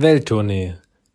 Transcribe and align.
Welttournee, 0.00 0.74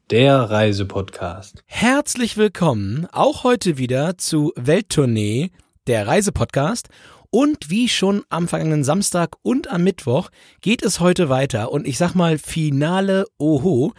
der 0.09 0.35
Reisepodcast. 0.35 1.63
Herzlich 1.67 2.35
willkommen 2.35 3.07
auch 3.13 3.45
heute 3.45 3.77
wieder 3.77 4.17
zu 4.17 4.51
Welttournee, 4.57 5.51
der 5.87 6.05
Reisepodcast. 6.05 6.89
Und 7.29 7.69
wie 7.69 7.87
schon 7.87 8.25
am 8.27 8.49
vergangenen 8.49 8.83
Samstag 8.83 9.37
und 9.41 9.71
am 9.71 9.85
Mittwoch 9.85 10.31
geht 10.59 10.83
es 10.83 10.99
heute 10.99 11.29
weiter. 11.29 11.71
Und 11.71 11.87
ich 11.87 11.97
sag 11.97 12.13
mal 12.13 12.37
Finale 12.37 13.25
Oho. 13.37 13.93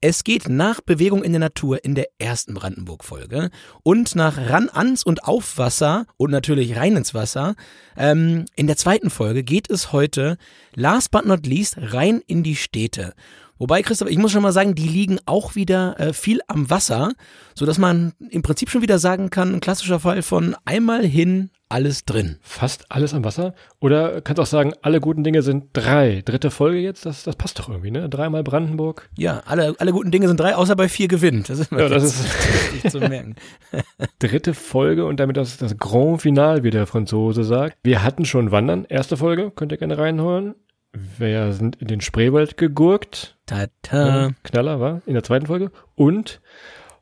Es 0.00 0.24
geht 0.24 0.48
nach 0.48 0.80
Bewegung 0.80 1.22
in 1.22 1.32
der 1.32 1.40
Natur 1.40 1.84
in 1.84 1.94
der 1.94 2.08
ersten 2.18 2.54
Brandenburg-Folge 2.54 3.50
und 3.82 4.14
nach 4.14 4.38
Ran 4.38 4.70
ans 4.72 5.02
und 5.02 5.24
auf 5.24 5.58
Wasser 5.58 6.06
und 6.16 6.30
natürlich 6.30 6.76
rein 6.76 6.96
ins 6.96 7.12
Wasser. 7.12 7.56
Ähm, 7.98 8.46
in 8.56 8.66
der 8.66 8.78
zweiten 8.78 9.10
Folge 9.10 9.42
geht 9.42 9.68
es 9.68 9.92
heute, 9.92 10.38
last 10.74 11.10
but 11.10 11.26
not 11.26 11.44
least, 11.44 11.76
rein 11.78 12.22
in 12.26 12.42
die 12.42 12.56
Städte. 12.56 13.12
Wobei, 13.60 13.82
Christoph, 13.82 14.08
ich 14.08 14.16
muss 14.16 14.32
schon 14.32 14.42
mal 14.42 14.52
sagen, 14.52 14.74
die 14.74 14.88
liegen 14.88 15.18
auch 15.26 15.54
wieder 15.54 16.00
äh, 16.00 16.12
viel 16.14 16.40
am 16.48 16.70
Wasser, 16.70 17.12
so 17.54 17.66
dass 17.66 17.76
man 17.76 18.14
im 18.30 18.40
Prinzip 18.40 18.70
schon 18.70 18.80
wieder 18.80 18.98
sagen 18.98 19.28
kann, 19.28 19.54
ein 19.54 19.60
klassischer 19.60 20.00
Fall 20.00 20.22
von 20.22 20.56
einmal 20.64 21.04
hin, 21.04 21.50
alles 21.68 22.06
drin. 22.06 22.38
Fast 22.40 22.90
alles 22.90 23.12
am 23.12 23.22
Wasser. 23.22 23.54
Oder 23.78 24.22
kannst 24.22 24.40
auch 24.40 24.46
sagen, 24.46 24.72
alle 24.80 24.98
guten 24.98 25.24
Dinge 25.24 25.42
sind 25.42 25.66
drei. 25.74 26.22
Dritte 26.24 26.50
Folge 26.50 26.78
jetzt, 26.78 27.04
das, 27.04 27.22
das 27.22 27.36
passt 27.36 27.58
doch 27.58 27.68
irgendwie, 27.68 27.90
ne? 27.90 28.08
Dreimal 28.08 28.42
Brandenburg. 28.42 29.10
Ja, 29.18 29.42
alle, 29.44 29.76
alle 29.78 29.92
guten 29.92 30.10
Dinge 30.10 30.26
sind 30.26 30.40
drei, 30.40 30.56
außer 30.56 30.74
bei 30.74 30.88
vier 30.88 31.06
gewinnt. 31.08 31.50
Das 31.50 31.58
ist, 31.58 31.70
Ja, 31.70 31.90
das 31.90 32.02
ist 32.02 32.24
wichtig 32.72 32.90
zu 32.90 32.98
merken. 32.98 33.36
dritte 34.18 34.54
Folge 34.54 35.04
und 35.04 35.20
damit 35.20 35.36
das, 35.36 35.58
das 35.58 35.76
Grand 35.76 36.22
Final, 36.22 36.64
wie 36.64 36.70
der 36.70 36.86
Franzose 36.86 37.44
sagt. 37.44 37.76
Wir 37.84 38.02
hatten 38.02 38.24
schon 38.24 38.50
Wandern, 38.52 38.86
erste 38.86 39.18
Folge, 39.18 39.50
könnt 39.50 39.70
ihr 39.70 39.78
gerne 39.78 39.98
reinhören. 39.98 40.54
Wir 40.92 41.52
sind 41.52 41.76
in 41.76 41.86
den 41.86 42.00
Spreewald 42.00 42.56
gegurkt. 42.56 43.36
Tata. 43.50 44.30
Knaller 44.44 44.78
war 44.78 45.02
in 45.06 45.14
der 45.14 45.24
zweiten 45.24 45.46
Folge. 45.46 45.72
Und 45.96 46.40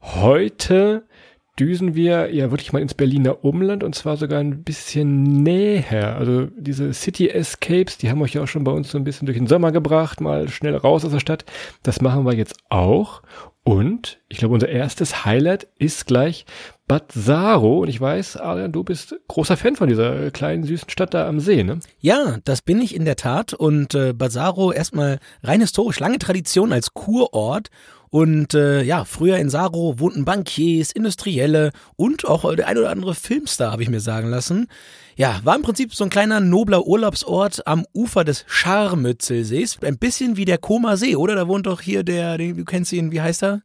heute 0.00 1.06
düsen 1.58 1.94
wir 1.94 2.32
ja 2.34 2.50
wirklich 2.50 2.72
mal 2.72 2.80
ins 2.80 2.94
Berliner 2.94 3.44
Umland 3.44 3.84
und 3.84 3.94
zwar 3.94 4.16
sogar 4.16 4.40
ein 4.40 4.62
bisschen 4.62 5.42
näher. 5.42 6.16
Also 6.16 6.46
diese 6.56 6.94
City 6.94 7.28
Escapes, 7.28 7.98
die 7.98 8.08
haben 8.08 8.22
euch 8.22 8.32
ja 8.32 8.42
auch 8.42 8.48
schon 8.48 8.64
bei 8.64 8.72
uns 8.72 8.90
so 8.90 8.96
ein 8.96 9.04
bisschen 9.04 9.26
durch 9.26 9.36
den 9.36 9.46
Sommer 9.46 9.72
gebracht, 9.72 10.22
mal 10.22 10.48
schnell 10.48 10.76
raus 10.76 11.04
aus 11.04 11.12
der 11.12 11.20
Stadt. 11.20 11.44
Das 11.82 12.00
machen 12.00 12.24
wir 12.24 12.34
jetzt 12.34 12.56
auch. 12.70 13.22
Und 13.62 14.18
ich 14.28 14.38
glaube, 14.38 14.54
unser 14.54 14.70
erstes 14.70 15.26
Highlight 15.26 15.68
ist 15.78 16.06
gleich 16.06 16.46
Bad 16.88 17.12
Saro. 17.12 17.80
Und 17.80 17.88
ich 17.88 18.00
weiß, 18.00 18.38
Adrian, 18.38 18.72
du 18.72 18.82
bist 18.82 19.14
großer 19.28 19.56
Fan 19.56 19.76
von 19.76 19.88
dieser 19.88 20.30
kleinen, 20.30 20.64
süßen 20.64 20.88
Stadt 20.88 21.14
da 21.14 21.28
am 21.28 21.38
See, 21.38 21.62
ne? 21.62 21.78
Ja, 22.00 22.38
das 22.44 22.62
bin 22.62 22.80
ich 22.80 22.94
in 22.94 23.04
der 23.04 23.16
Tat. 23.16 23.52
Und 23.52 23.94
äh, 23.94 24.14
Basaro 24.14 24.72
erstmal 24.72 25.20
rein 25.42 25.60
historisch, 25.60 26.00
lange 26.00 26.18
Tradition 26.18 26.72
als 26.72 26.94
Kurort. 26.94 27.68
Und 28.10 28.54
äh, 28.54 28.82
ja, 28.82 29.04
früher 29.04 29.36
in 29.36 29.50
Saro 29.50 29.98
wohnten 29.98 30.24
Bankiers, 30.24 30.92
Industrielle 30.92 31.72
und 31.96 32.26
auch 32.26 32.54
der 32.54 32.66
ein 32.66 32.78
oder 32.78 32.90
andere 32.90 33.14
Filmstar, 33.14 33.70
habe 33.70 33.82
ich 33.82 33.90
mir 33.90 34.00
sagen 34.00 34.30
lassen. 34.30 34.68
Ja, 35.14 35.40
war 35.44 35.56
im 35.56 35.62
Prinzip 35.62 35.94
so 35.94 36.04
ein 36.04 36.10
kleiner 36.10 36.40
nobler 36.40 36.86
Urlaubsort 36.86 37.66
am 37.66 37.84
Ufer 37.92 38.24
des 38.24 38.44
Scharmützelsees. 38.46 39.78
Ein 39.82 39.98
bisschen 39.98 40.38
wie 40.38 40.46
der 40.46 40.56
Koma 40.56 40.96
See, 40.96 41.16
oder? 41.16 41.34
Da 41.34 41.48
wohnt 41.48 41.66
doch 41.66 41.82
hier 41.82 42.02
der, 42.02 42.38
den, 42.38 42.56
du 42.56 42.64
kennst 42.64 42.92
ihn, 42.92 43.12
wie 43.12 43.20
heißt 43.20 43.42
er? 43.42 43.60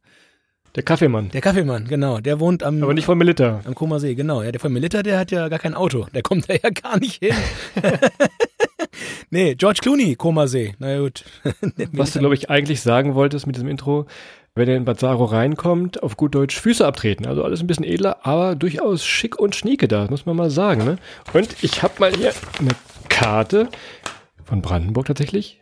Der 0.74 0.82
Kaffeemann. 0.82 1.28
Der 1.30 1.40
Kaffeemann, 1.40 1.86
genau. 1.86 2.18
Der 2.18 2.40
wohnt 2.40 2.64
am, 2.64 2.82
Aber 2.82 2.94
nicht 2.94 3.04
von 3.04 3.16
Melitta. 3.16 3.60
am 3.64 3.76
Koma 3.76 4.00
See, 4.00 4.16
genau. 4.16 4.42
Ja, 4.42 4.50
der 4.50 4.60
von 4.60 4.72
Melitta, 4.72 5.04
der 5.04 5.20
hat 5.20 5.30
ja 5.30 5.48
gar 5.48 5.60
kein 5.60 5.74
Auto. 5.74 6.06
Der 6.12 6.22
kommt 6.22 6.50
da 6.50 6.54
ja 6.54 6.70
gar 6.70 6.98
nicht 6.98 7.22
hin. 7.22 7.34
nee, 9.30 9.54
George 9.54 9.78
Clooney, 9.82 10.16
Koma 10.16 10.48
See. 10.48 10.74
Na 10.80 10.98
gut. 10.98 11.24
Was 11.92 12.12
du, 12.12 12.18
glaube 12.18 12.34
ich, 12.34 12.50
eigentlich 12.50 12.80
sagen 12.80 13.14
wolltest 13.14 13.46
mit 13.46 13.54
diesem 13.54 13.68
Intro, 13.68 14.06
wenn 14.56 14.68
ihr 14.68 14.76
in 14.76 14.84
Bad 14.84 14.98
Saro 14.98 15.24
reinkommt, 15.26 16.02
auf 16.02 16.16
gut 16.16 16.34
Deutsch 16.34 16.58
Füße 16.58 16.84
abtreten. 16.84 17.26
Also 17.26 17.44
alles 17.44 17.60
ein 17.60 17.68
bisschen 17.68 17.84
edler, 17.84 18.26
aber 18.26 18.56
durchaus 18.56 19.04
schick 19.04 19.38
und 19.38 19.54
schnieke 19.54 19.86
da, 19.86 20.08
muss 20.10 20.26
man 20.26 20.34
mal 20.34 20.50
sagen. 20.50 20.84
Ne? 20.84 20.96
Und 21.32 21.54
ich 21.62 21.84
habe 21.84 21.94
mal 21.98 22.12
hier 22.12 22.32
eine 22.58 22.70
Karte 23.08 23.68
von 24.44 24.60
Brandenburg 24.60 25.06
tatsächlich. 25.06 25.60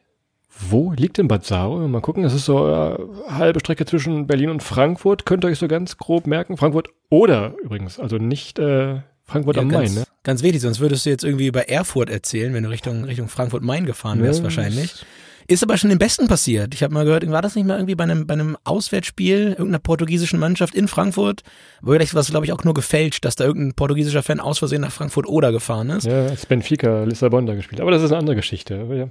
Wo 0.68 0.92
liegt 0.92 1.18
denn 1.18 1.28
Bad 1.28 1.44
Saro? 1.44 1.86
Mal 1.88 2.00
gucken, 2.00 2.22
das 2.22 2.34
ist 2.34 2.44
so 2.44 2.64
eine 2.64 2.98
halbe 3.28 3.60
Strecke 3.60 3.84
zwischen 3.86 4.26
Berlin 4.26 4.50
und 4.50 4.62
Frankfurt. 4.62 5.26
Könnt 5.26 5.44
ihr 5.44 5.48
euch 5.48 5.58
so 5.58 5.68
ganz 5.68 5.96
grob 5.96 6.26
merken. 6.26 6.56
Frankfurt 6.56 6.88
oder 7.10 7.54
übrigens, 7.62 7.98
also 7.98 8.16
nicht 8.16 8.58
äh, 8.58 9.00
Frankfurt 9.24 9.58
am 9.58 9.68
Main. 9.68 9.82
ganz, 9.82 9.94
Ne? 9.96 10.04
ganz 10.22 10.42
wichtig, 10.42 10.60
sonst 10.60 10.80
würdest 10.80 11.06
du 11.06 11.10
jetzt 11.10 11.24
irgendwie 11.24 11.46
über 11.46 11.68
Erfurt 11.68 12.10
erzählen, 12.10 12.52
wenn 12.54 12.62
du 12.62 12.70
Richtung, 12.70 13.04
Richtung 13.04 13.28
Frankfurt-Main 13.28 13.86
gefahren 13.86 14.22
wärst 14.22 14.40
Ja, 14.40 14.44
wahrscheinlich. 14.44 15.04
Ist 15.48 15.62
aber 15.64 15.76
schon 15.76 15.90
im 15.90 15.98
Besten 15.98 16.28
passiert. 16.28 16.72
Ich 16.72 16.84
habe 16.84 16.94
mal 16.94 17.04
gehört, 17.04 17.28
war 17.28 17.42
das 17.42 17.56
nicht 17.56 17.66
mal 17.66 17.74
irgendwie 17.76 17.96
bei 17.96 18.04
einem, 18.04 18.28
bei 18.28 18.34
einem 18.34 18.56
Auswärtsspiel 18.62 19.48
irgendeiner 19.48 19.80
portugiesischen 19.80 20.38
Mannschaft 20.38 20.72
in 20.74 20.86
Frankfurt? 20.86 21.42
Aber 21.82 21.94
vielleicht 21.94 22.14
war 22.14 22.20
es, 22.20 22.30
glaube 22.30 22.46
ich, 22.46 22.52
auch 22.52 22.62
nur 22.62 22.74
gefälscht, 22.74 23.24
dass 23.24 23.34
da 23.34 23.44
irgendein 23.44 23.74
portugiesischer 23.74 24.22
Fan 24.22 24.38
aus 24.38 24.60
Versehen 24.60 24.82
nach 24.82 24.92
Frankfurt 24.92 25.26
oder 25.26 25.50
gefahren 25.50 25.90
ist. 25.90 26.04
Ja, 26.06 26.26
als 26.26 26.46
Benfica 26.46 27.02
Lissabon 27.04 27.46
da 27.46 27.54
gespielt. 27.54 27.80
Aber 27.80 27.90
das 27.90 28.02
ist 28.02 28.12
eine 28.12 28.20
andere 28.20 28.36
Geschichte. 28.36 28.78
Aber 28.80 28.94
ja. 28.94 29.08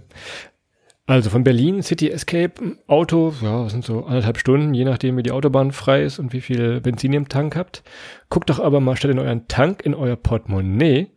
Also 1.12 1.30
von 1.30 1.44
Berlin, 1.44 1.84
City 1.84 2.10
Escape, 2.10 2.78
Auto, 2.88 3.34
ja, 3.42 3.64
das 3.64 3.74
sind 3.74 3.84
so 3.84 4.06
anderthalb 4.06 4.38
Stunden, 4.38 4.74
je 4.74 4.86
nachdem 4.86 5.18
wie 5.18 5.24
die 5.24 5.34
Autobahn 5.34 5.74
frei 5.74 6.04
ist 6.04 6.20
und 6.20 6.32
wie 6.32 6.40
viel 6.40 6.80
Benzin 6.80 7.12
ihr 7.12 7.18
im 7.18 7.28
Tank 7.28 7.58
habt. 7.58 7.84
Guckt 8.30 8.50
doch 8.50 8.62
aber 8.62 8.80
mal 8.80 8.96
statt 8.96 9.12
in 9.12 9.20
euren 9.20 9.46
Tank 9.50 9.82
in 9.86 9.94
euer 9.94 10.16
Portemonnaie. 10.16 11.08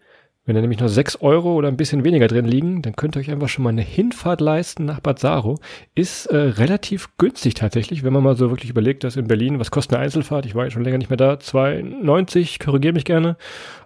Wenn 0.45 0.57
da 0.57 0.61
nämlich 0.61 0.81
noch 0.81 0.89
sechs 0.89 1.21
Euro 1.21 1.55
oder 1.55 1.69
ein 1.69 1.77
bisschen 1.77 2.03
weniger 2.03 2.27
drin 2.27 2.45
liegen, 2.45 2.83
dann 2.83 2.97
könnt 2.97 3.15
ihr 3.15 3.21
euch 3.21 3.31
einfach 3.31 3.49
schon 3.49 3.63
mal 3.63 3.71
eine 3.71 3.83
Hinfahrt 3.83 4.41
leisten 4.41 4.85
nach 4.85 4.99
Bad 4.99 5.21
Saro. 5.21 5.61
Ist 5.95 6.27
äh, 6.27 6.39
relativ 6.39 7.17
günstig 7.17 7.55
tatsächlich, 7.55 8.03
wenn 8.03 8.13
man 8.13 8.25
mal 8.25 8.37
so 8.37 8.51
wirklich 8.51 8.71
überlegt, 8.71 9.05
dass 9.05 9.15
in 9.15 9.29
Berlin, 9.29 9.61
was 9.61 9.71
kostet 9.71 9.95
eine 9.95 10.03
Einzelfahrt? 10.03 10.45
Ich 10.45 10.57
war 10.57 10.65
ja 10.65 10.71
schon 10.73 10.83
länger 10.83 10.99
nicht 10.99 11.09
mehr 11.09 11.17
da, 11.17 11.35
2,90, 11.35 12.63
korrigiere 12.63 12.95
mich 12.95 13.05
gerne. 13.05 13.37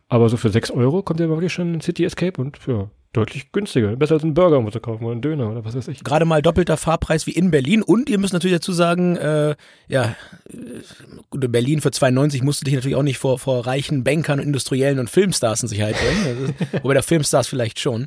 Aber 0.08 0.28
so 0.28 0.36
für 0.36 0.50
sechs 0.50 0.70
Euro 0.70 1.02
kommt 1.02 1.20
ihr 1.20 1.28
wirklich 1.28 1.52
schon 1.52 1.74
in 1.74 1.80
City 1.80 2.04
Escape 2.04 2.40
und 2.40 2.58
ja, 2.66 2.88
deutlich 3.12 3.52
günstiger. 3.52 3.94
Besser 3.96 4.14
als 4.14 4.22
einen 4.22 4.34
Burger 4.34 4.56
irgendwo 4.56 4.70
zu 4.70 4.80
kaufen 4.80 5.04
oder 5.04 5.12
einen 5.12 5.22
Döner 5.22 5.50
oder 5.50 5.64
was 5.64 5.74
weiß 5.74 5.88
ich. 5.88 6.02
Gerade 6.04 6.24
mal 6.24 6.42
doppelter 6.42 6.76
Fahrpreis 6.76 7.26
wie 7.26 7.32
in 7.32 7.50
Berlin. 7.50 7.82
Und 7.82 8.08
ihr 8.08 8.18
müsst 8.18 8.32
natürlich 8.32 8.56
dazu 8.56 8.72
sagen, 8.72 9.16
äh, 9.16 9.54
ja, 9.88 10.16
äh, 10.50 11.34
in 11.34 11.52
Berlin 11.52 11.80
für 11.80 11.90
2,90 11.90 12.42
musst 12.42 12.60
du 12.60 12.64
dich 12.64 12.74
natürlich 12.74 12.96
auch 12.96 13.02
nicht 13.02 13.18
vor, 13.18 13.38
vor 13.38 13.66
reichen 13.66 14.04
Bankern 14.04 14.40
und 14.40 14.46
Industriellen 14.46 14.98
und 14.98 15.10
Filmstars 15.10 15.62
in 15.62 15.68
Sicherheit 15.68 15.96
bringen. 15.96 16.54
Wobei 16.82 16.94
der 16.94 17.02
Filmstars 17.02 17.48
vielleicht 17.48 17.80
schon. 17.80 18.06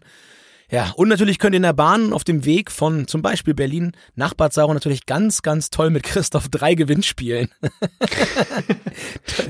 Ja, 0.72 0.94
und 0.96 1.09
natürlich 1.09 1.38
könnt 1.38 1.54
ihr 1.54 1.58
in 1.58 1.64
der 1.64 1.74
Bahn 1.74 2.14
auf 2.14 2.24
dem 2.24 2.46
Weg 2.46 2.72
von 2.72 3.06
zum 3.06 3.22
Beispiel 3.22 3.54
Berlin 3.54 3.92
nach 4.16 4.34
Bad 4.34 4.54
Saro 4.54 4.74
natürlich 4.74 5.06
ganz, 5.06 5.42
ganz 5.42 5.70
toll 5.70 5.90
mit 5.90 6.04
Christoph 6.04 6.48
drei 6.48 6.76
Gewinn 6.76 7.04
spielen. 7.04 7.50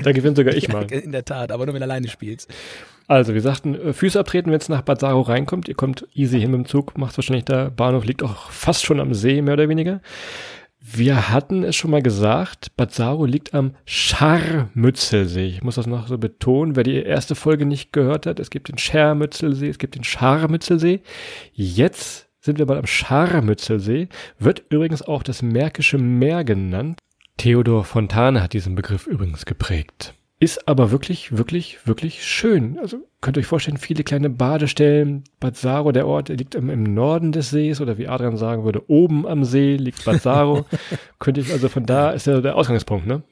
Da 0.02 0.12
gewinnt 0.12 0.36
sogar 0.36 0.54
ich 0.54 0.68
mal. 0.68 0.84
In 0.90 1.12
der 1.12 1.24
Tat, 1.24 1.52
aber 1.52 1.64
nur 1.64 1.74
wenn 1.74 1.80
du 1.80 1.86
alleine 1.86 2.08
spielst. 2.08 2.52
Also, 3.06 3.34
wir 3.34 3.40
sagten, 3.40 3.74
äh, 3.74 3.92
Füße 3.92 4.18
abtreten, 4.18 4.50
wenn 4.50 4.58
es 4.58 4.68
nach 4.68 4.82
Bad 4.82 5.00
Saro 5.00 5.20
reinkommt. 5.20 5.68
Ihr 5.68 5.74
kommt 5.74 6.06
easy 6.14 6.40
hin 6.40 6.50
mit 6.50 6.58
dem 6.58 6.66
Zug, 6.66 6.96
macht 6.98 7.16
wahrscheinlich 7.16 7.44
da. 7.44 7.68
Bahnhof 7.68 8.04
liegt 8.04 8.22
auch 8.22 8.50
fast 8.50 8.84
schon 8.84 9.00
am 9.00 9.14
See, 9.14 9.42
mehr 9.42 9.54
oder 9.54 9.68
weniger. 9.68 10.00
Wir 10.84 11.30
hatten 11.30 11.62
es 11.62 11.76
schon 11.76 11.92
mal 11.92 12.02
gesagt, 12.02 12.76
Bad 12.76 12.92
Saro 12.92 13.24
liegt 13.24 13.54
am 13.54 13.76
Scharmützelsee. 13.84 15.46
Ich 15.46 15.62
muss 15.62 15.76
das 15.76 15.86
noch 15.86 16.08
so 16.08 16.18
betonen, 16.18 16.74
wer 16.74 16.82
die 16.82 16.96
erste 16.96 17.36
Folge 17.36 17.66
nicht 17.66 17.92
gehört 17.92 18.26
hat. 18.26 18.40
Es 18.40 18.50
gibt 18.50 18.66
den 18.66 18.78
Schermützelsee, 18.78 19.68
es 19.68 19.78
gibt 19.78 19.94
den 19.94 20.02
Scharmützelsee. 20.02 21.00
Jetzt 21.52 22.28
sind 22.40 22.58
wir 22.58 22.66
mal 22.66 22.78
am 22.78 22.86
Scharmützelsee. 22.86 24.08
Wird 24.40 24.64
übrigens 24.70 25.02
auch 25.02 25.22
das 25.22 25.40
Märkische 25.40 25.98
Meer 25.98 26.42
genannt. 26.42 26.98
Theodor 27.36 27.84
Fontane 27.84 28.42
hat 28.42 28.52
diesen 28.52 28.74
Begriff 28.74 29.06
übrigens 29.06 29.46
geprägt. 29.46 30.14
Ist 30.42 30.66
aber 30.66 30.90
wirklich, 30.90 31.38
wirklich, 31.38 31.86
wirklich 31.86 32.26
schön. 32.26 32.76
Also 32.80 33.06
könnt 33.20 33.36
ihr 33.36 33.42
euch 33.42 33.46
vorstellen, 33.46 33.76
viele 33.76 34.02
kleine 34.02 34.28
Badestellen. 34.28 35.22
Bad 35.38 35.56
Saro, 35.56 35.92
der 35.92 36.08
Ort, 36.08 36.30
der 36.30 36.36
liegt 36.36 36.56
im, 36.56 36.68
im 36.68 36.82
Norden 36.82 37.30
des 37.30 37.50
Sees 37.50 37.80
oder 37.80 37.96
wie 37.96 38.08
Adrian 38.08 38.36
sagen 38.36 38.64
würde, 38.64 38.82
oben 38.90 39.24
am 39.24 39.44
See 39.44 39.76
liegt 39.76 40.04
Bad 40.04 40.20
Saro. 40.20 40.66
Könnte 41.20 41.42
ich 41.42 41.52
also 41.52 41.68
von 41.68 41.86
da 41.86 42.10
ist 42.10 42.26
ja 42.26 42.40
der 42.40 42.56
Ausgangspunkt, 42.56 43.06
ne? 43.06 43.22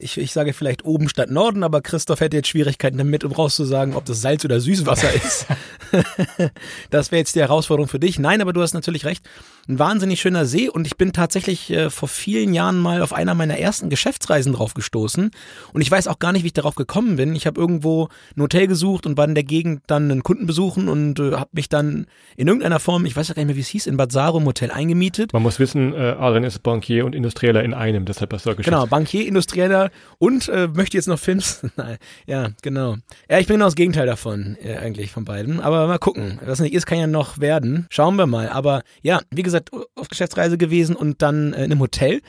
Ich, 0.00 0.18
ich 0.18 0.32
sage 0.32 0.52
vielleicht 0.52 0.84
oben 0.84 1.08
statt 1.08 1.30
Norden, 1.30 1.62
aber 1.62 1.80
Christoph 1.80 2.20
hätte 2.20 2.36
jetzt 2.36 2.48
Schwierigkeiten 2.48 2.98
damit, 2.98 3.24
um 3.24 3.32
rauszusagen, 3.32 3.94
ob 3.94 4.04
das 4.04 4.20
Salz 4.20 4.44
oder 4.44 4.60
Süßwasser 4.60 5.14
ist. 5.14 5.46
das 6.90 7.10
wäre 7.10 7.20
jetzt 7.20 7.36
die 7.36 7.40
Herausforderung 7.40 7.88
für 7.88 8.00
dich. 8.00 8.18
Nein, 8.18 8.42
aber 8.42 8.52
du 8.52 8.60
hast 8.60 8.74
natürlich 8.74 9.06
recht. 9.06 9.26
Ein 9.68 9.80
wahnsinnig 9.80 10.20
schöner 10.20 10.46
See 10.46 10.68
und 10.68 10.86
ich 10.86 10.96
bin 10.96 11.12
tatsächlich 11.12 11.70
äh, 11.70 11.90
vor 11.90 12.08
vielen 12.08 12.54
Jahren 12.54 12.78
mal 12.78 13.02
auf 13.02 13.12
einer 13.12 13.34
meiner 13.34 13.58
ersten 13.58 13.90
Geschäftsreisen 13.90 14.52
drauf 14.52 14.74
gestoßen 14.74 15.32
und 15.72 15.80
ich 15.80 15.90
weiß 15.90 16.06
auch 16.06 16.20
gar 16.20 16.32
nicht, 16.32 16.44
wie 16.44 16.48
ich 16.48 16.52
darauf 16.52 16.76
gekommen 16.76 17.16
bin. 17.16 17.34
Ich 17.34 17.48
habe 17.48 17.60
irgendwo 17.60 18.08
ein 18.36 18.42
Hotel 18.42 18.68
gesucht 18.68 19.06
und 19.06 19.16
war 19.16 19.24
in 19.24 19.34
der 19.34 19.42
Gegend 19.42 19.82
dann 19.88 20.08
einen 20.10 20.22
Kunden 20.22 20.46
besuchen 20.46 20.88
und 20.88 21.18
äh, 21.18 21.32
habe 21.32 21.50
mich 21.52 21.68
dann 21.68 22.06
in 22.36 22.46
irgendeiner 22.46 22.78
Form, 22.78 23.06
ich 23.06 23.16
weiß 23.16 23.28
gar 23.28 23.34
nicht 23.34 23.46
mehr, 23.46 23.56
wie 23.56 23.60
es 23.60 23.68
hieß, 23.68 23.88
in 23.88 23.96
Bad 23.96 24.12
Sarum 24.12 24.44
Hotel 24.46 24.70
eingemietet. 24.70 25.32
Man 25.32 25.42
muss 25.42 25.58
wissen, 25.58 25.92
äh, 25.94 26.14
Adrian 26.16 26.44
ist 26.44 26.62
Bankier 26.62 27.04
und 27.04 27.14
Industrieller 27.14 27.64
in 27.64 27.74
einem, 27.74 28.04
deshalb 28.04 28.32
hast 28.32 28.46
du 28.46 28.50
auch 28.50 28.56
Genau, 28.56 28.86
Bankier, 28.86 29.26
Industrieller 29.26 29.90
und 30.18 30.48
äh, 30.48 30.68
möchte 30.68 30.96
jetzt 30.96 31.08
noch 31.08 31.18
Films. 31.18 31.66
Nein, 31.76 31.96
ja, 32.26 32.50
genau. 32.62 32.96
Ja, 33.28 33.40
ich 33.40 33.48
bin 33.48 33.54
genau 33.54 33.66
das 33.66 33.74
Gegenteil 33.74 34.06
davon, 34.06 34.56
äh, 34.62 34.76
eigentlich 34.76 35.10
von 35.10 35.24
beiden. 35.24 35.60
Aber 35.60 35.88
mal 35.88 35.98
gucken. 35.98 36.38
Was 36.44 36.60
nicht 36.60 36.74
ist, 36.74 36.86
kann 36.86 36.98
ja 36.98 37.08
noch 37.08 37.40
werden. 37.40 37.86
Schauen 37.90 38.14
wir 38.16 38.26
mal. 38.26 38.48
Aber 38.48 38.82
ja, 39.02 39.20
wie 39.30 39.42
gesagt, 39.42 39.55
auf 39.94 40.08
Geschäftsreise 40.08 40.58
gewesen 40.58 40.96
und 40.96 41.22
dann 41.22 41.52
äh, 41.52 41.64
in 41.64 41.72
einem 41.72 41.80
Hotel 41.80 42.20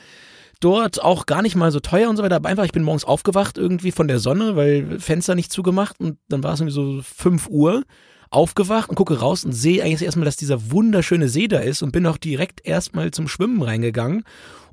dort 0.60 1.02
auch 1.02 1.26
gar 1.26 1.42
nicht 1.42 1.56
mal 1.56 1.70
so 1.70 1.80
teuer 1.80 2.10
und 2.10 2.16
so 2.16 2.22
weiter. 2.22 2.36
Aber 2.36 2.48
einfach, 2.48 2.64
ich 2.64 2.72
bin 2.72 2.82
morgens 2.82 3.04
aufgewacht 3.04 3.58
irgendwie 3.58 3.92
von 3.92 4.08
der 4.08 4.18
Sonne, 4.18 4.56
weil 4.56 4.98
Fenster 4.98 5.34
nicht 5.34 5.52
zugemacht 5.52 6.00
und 6.00 6.18
dann 6.28 6.42
war 6.42 6.54
es 6.54 6.60
irgendwie 6.60 6.74
so 6.74 7.00
5 7.02 7.48
Uhr 7.48 7.84
aufgewacht 8.30 8.90
und 8.90 8.96
gucke 8.96 9.20
raus 9.20 9.44
und 9.44 9.52
sehe 9.52 9.82
eigentlich 9.82 10.02
erstmal, 10.02 10.26
dass 10.26 10.36
dieser 10.36 10.70
wunderschöne 10.70 11.28
See 11.28 11.48
da 11.48 11.58
ist 11.58 11.82
und 11.82 11.92
bin 11.92 12.06
auch 12.06 12.18
direkt 12.18 12.66
erstmal 12.66 13.10
zum 13.10 13.28
Schwimmen 13.28 13.62
reingegangen. 13.62 14.24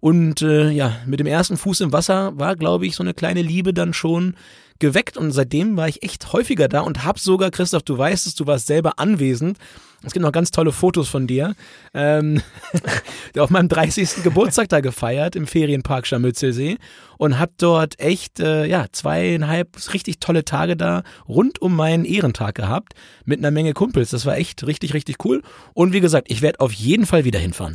Und 0.01 0.41
äh, 0.41 0.69
ja, 0.71 0.97
mit 1.05 1.19
dem 1.19 1.27
ersten 1.27 1.57
Fuß 1.57 1.81
im 1.81 1.93
Wasser 1.93 2.37
war, 2.37 2.55
glaube 2.55 2.85
ich, 2.85 2.95
so 2.95 3.03
eine 3.03 3.13
kleine 3.13 3.41
Liebe 3.41 3.73
dann 3.73 3.93
schon 3.93 4.35
geweckt 4.79 5.17
und 5.17 5.31
seitdem 5.31 5.77
war 5.77 5.87
ich 5.87 6.03
echt 6.03 6.33
häufiger 6.33 6.67
da 6.67 6.81
und 6.81 7.05
hab 7.05 7.17
sogar, 7.17 7.49
Christoph, 7.49 7.83
du 7.83 7.97
weißt 7.97 8.27
es, 8.27 8.35
du 8.35 8.45
warst 8.45 8.67
selber 8.67 8.99
anwesend. 8.99 9.57
Es 10.05 10.13
gibt 10.13 10.23
noch 10.23 10.31
ganz 10.31 10.51
tolle 10.51 10.71
Fotos 10.71 11.09
von 11.09 11.25
dir. 11.27 11.55
Ähm, 11.93 12.41
auf 13.37 13.49
meinem 13.49 13.67
30. 13.67 14.23
Geburtstag 14.23 14.69
da 14.69 14.79
gefeiert 14.79 15.35
im 15.35 15.47
Ferienpark 15.47 16.05
Scharmützelsee 16.05 16.77
und 17.17 17.39
hab 17.39 17.57
dort 17.57 17.99
echt 17.99 18.39
äh, 18.39 18.65
ja 18.65 18.85
zweieinhalb 18.91 19.93
richtig 19.93 20.19
tolle 20.19 20.45
Tage 20.45 20.77
da 20.77 21.03
rund 21.27 21.61
um 21.61 21.75
meinen 21.75 22.05
Ehrentag 22.05 22.55
gehabt 22.55 22.93
mit 23.25 23.39
einer 23.39 23.51
Menge 23.51 23.73
Kumpels. 23.73 24.11
Das 24.11 24.25
war 24.25 24.37
echt 24.37 24.65
richtig 24.67 24.93
richtig 24.93 25.25
cool 25.25 25.41
und 25.73 25.93
wie 25.93 26.01
gesagt, 26.01 26.27
ich 26.29 26.41
werde 26.41 26.59
auf 26.59 26.71
jeden 26.71 27.05
Fall 27.05 27.25
wieder 27.25 27.39
hinfahren. 27.39 27.73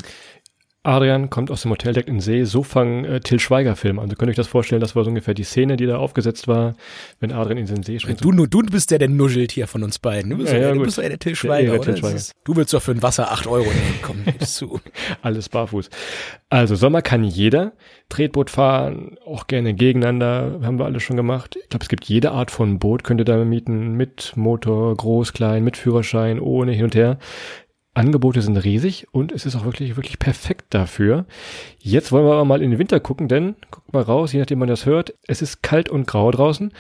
Adrian 0.83 1.29
kommt 1.29 1.51
aus 1.51 1.61
dem 1.63 1.73
Hoteldeck 1.73 2.09
in 2.09 2.21
See, 2.21 2.45
so 2.45 2.63
fangen 2.63 3.05
äh, 3.05 3.21
Till 3.21 3.39
Schweiger 3.39 3.77
Filme 3.77 4.01
an. 4.01 4.07
Also 4.07 4.17
könnt 4.17 4.29
ihr 4.29 4.31
euch 4.31 4.37
das 4.37 4.47
vorstellen, 4.47 4.81
das 4.81 4.97
war 4.97 5.05
so 5.05 5.11
ungefähr 5.11 5.35
die 5.35 5.45
Szene, 5.45 5.77
die 5.77 5.85
da 5.85 5.99
aufgesetzt 5.99 6.49
war, 6.49 6.75
wenn 7.19 7.33
Adrian 7.33 7.59
in 7.59 7.67
den 7.67 7.83
See 7.83 7.99
springt. 7.99 8.25
Du, 8.25 8.33
du 8.33 8.63
bist 8.63 8.91
der, 8.91 8.99
der 8.99 9.11
nuschelt 9.11 9.53
hier 9.53 9.67
von 9.67 9.83
uns 9.83 9.99
beiden. 9.99 10.31
Du 10.31 10.39
bist 10.39 10.53
ja, 10.55 10.59
ja, 10.59 10.73
du 10.73 10.81
bist 10.81 10.97
ja 10.97 11.07
der 11.07 11.19
Till 11.19 11.37
Schweiger, 11.37 11.73
der, 11.73 11.81
oder? 11.81 11.93
Till 11.93 11.97
Schweiger. 11.99 12.17
Ist, 12.17 12.33
du 12.45 12.57
willst 12.57 12.73
doch 12.73 12.81
für 12.81 12.93
ein 12.93 13.03
Wasser 13.03 13.31
acht 13.31 13.47
Euro 13.47 13.67
nehmen, 13.67 13.99
komm, 14.01 14.25
zu. 14.39 14.81
Alles 15.21 15.51
barfuß. 15.51 15.91
Also 16.49 16.77
Sommer 16.77 17.03
kann 17.03 17.25
jeder. 17.25 17.73
Tretboot 18.09 18.49
fahren, 18.49 19.19
auch 19.27 19.49
gerne 19.49 19.75
gegeneinander, 19.75 20.61
haben 20.63 20.79
wir 20.79 20.87
alles 20.87 21.03
schon 21.03 21.17
gemacht. 21.17 21.57
Ich 21.63 21.69
glaube, 21.69 21.83
es 21.83 21.89
gibt 21.91 22.07
jede 22.07 22.33
Art 22.33 22.51
von 22.51 22.79
Boot, 22.79 23.05
könnt 23.05 23.21
ihr 23.21 23.25
da 23.25 23.37
mieten, 23.45 23.93
mit 23.93 24.33
Motor, 24.35 24.97
groß, 24.97 25.35
klein, 25.35 25.63
mit 25.63 25.77
Führerschein, 25.77 26.41
ohne 26.41 26.73
hin 26.73 26.85
und 26.85 26.95
her. 26.95 27.19
Angebote 28.01 28.41
sind 28.41 28.57
riesig 28.57 29.07
und 29.13 29.31
es 29.31 29.45
ist 29.45 29.57
auch 29.57 29.65
wirklich, 29.65 29.97
wirklich 29.97 30.19
perfekt 30.19 30.67
dafür. 30.71 31.27
Jetzt 31.79 32.13
wollen 32.13 32.25
wir 32.25 32.33
aber 32.33 32.45
mal 32.47 32.63
in 32.63 32.71
den 32.71 32.79
Winter 32.79 32.99
gucken, 32.99 33.29
denn 33.29 33.57
guckt 33.71 33.93
mal 33.93 34.03
raus, 34.03 34.33
je 34.33 34.41
nachdem 34.41 34.59
man 34.59 34.69
das 34.69 34.87
hört, 34.87 35.15
es 35.27 35.43
ist 35.43 35.63
kalt 35.63 35.91
und 35.91 36.07
grau 36.07 36.31
draußen. 36.31 36.73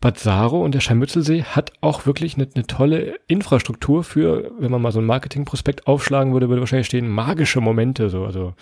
Bad 0.00 0.18
Saro 0.18 0.62
und 0.62 0.74
der 0.74 0.80
Scharmützelsee 0.80 1.44
hat 1.44 1.72
auch 1.80 2.04
wirklich 2.04 2.36
eine, 2.36 2.46
eine 2.54 2.66
tolle 2.66 3.18
Infrastruktur 3.26 4.04
für, 4.04 4.52
wenn 4.58 4.70
man 4.70 4.82
mal 4.82 4.92
so 4.92 5.00
ein 5.00 5.06
Marketingprospekt 5.06 5.86
aufschlagen 5.86 6.34
würde, 6.34 6.50
würde 6.50 6.60
wahrscheinlich 6.60 6.88
stehen, 6.88 7.08
magische 7.08 7.62
Momente, 7.62 8.10
so, 8.10 8.24
also, 8.24 8.52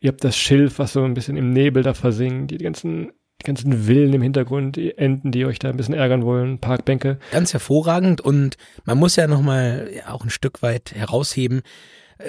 ihr 0.00 0.08
habt 0.08 0.22
das 0.22 0.36
Schilf, 0.36 0.78
was 0.78 0.92
so 0.92 1.02
ein 1.02 1.14
bisschen 1.14 1.38
im 1.38 1.52
Nebel 1.52 1.82
da 1.82 1.94
versinkt, 1.94 2.50
die 2.50 2.58
ganzen 2.58 3.12
die 3.40 3.46
ganzen 3.46 3.72
Villen 3.86 4.12
im 4.12 4.22
Hintergrund, 4.22 4.76
die 4.76 4.96
Enten, 4.96 5.30
die 5.30 5.44
euch 5.44 5.58
da 5.58 5.68
ein 5.68 5.76
bisschen 5.76 5.94
ärgern 5.94 6.24
wollen, 6.24 6.58
Parkbänke. 6.58 7.18
Ganz 7.32 7.52
hervorragend 7.52 8.20
und 8.20 8.56
man 8.84 8.98
muss 8.98 9.16
ja 9.16 9.26
nochmal 9.26 9.90
auch 10.08 10.24
ein 10.24 10.30
Stück 10.30 10.62
weit 10.62 10.92
herausheben, 10.94 11.62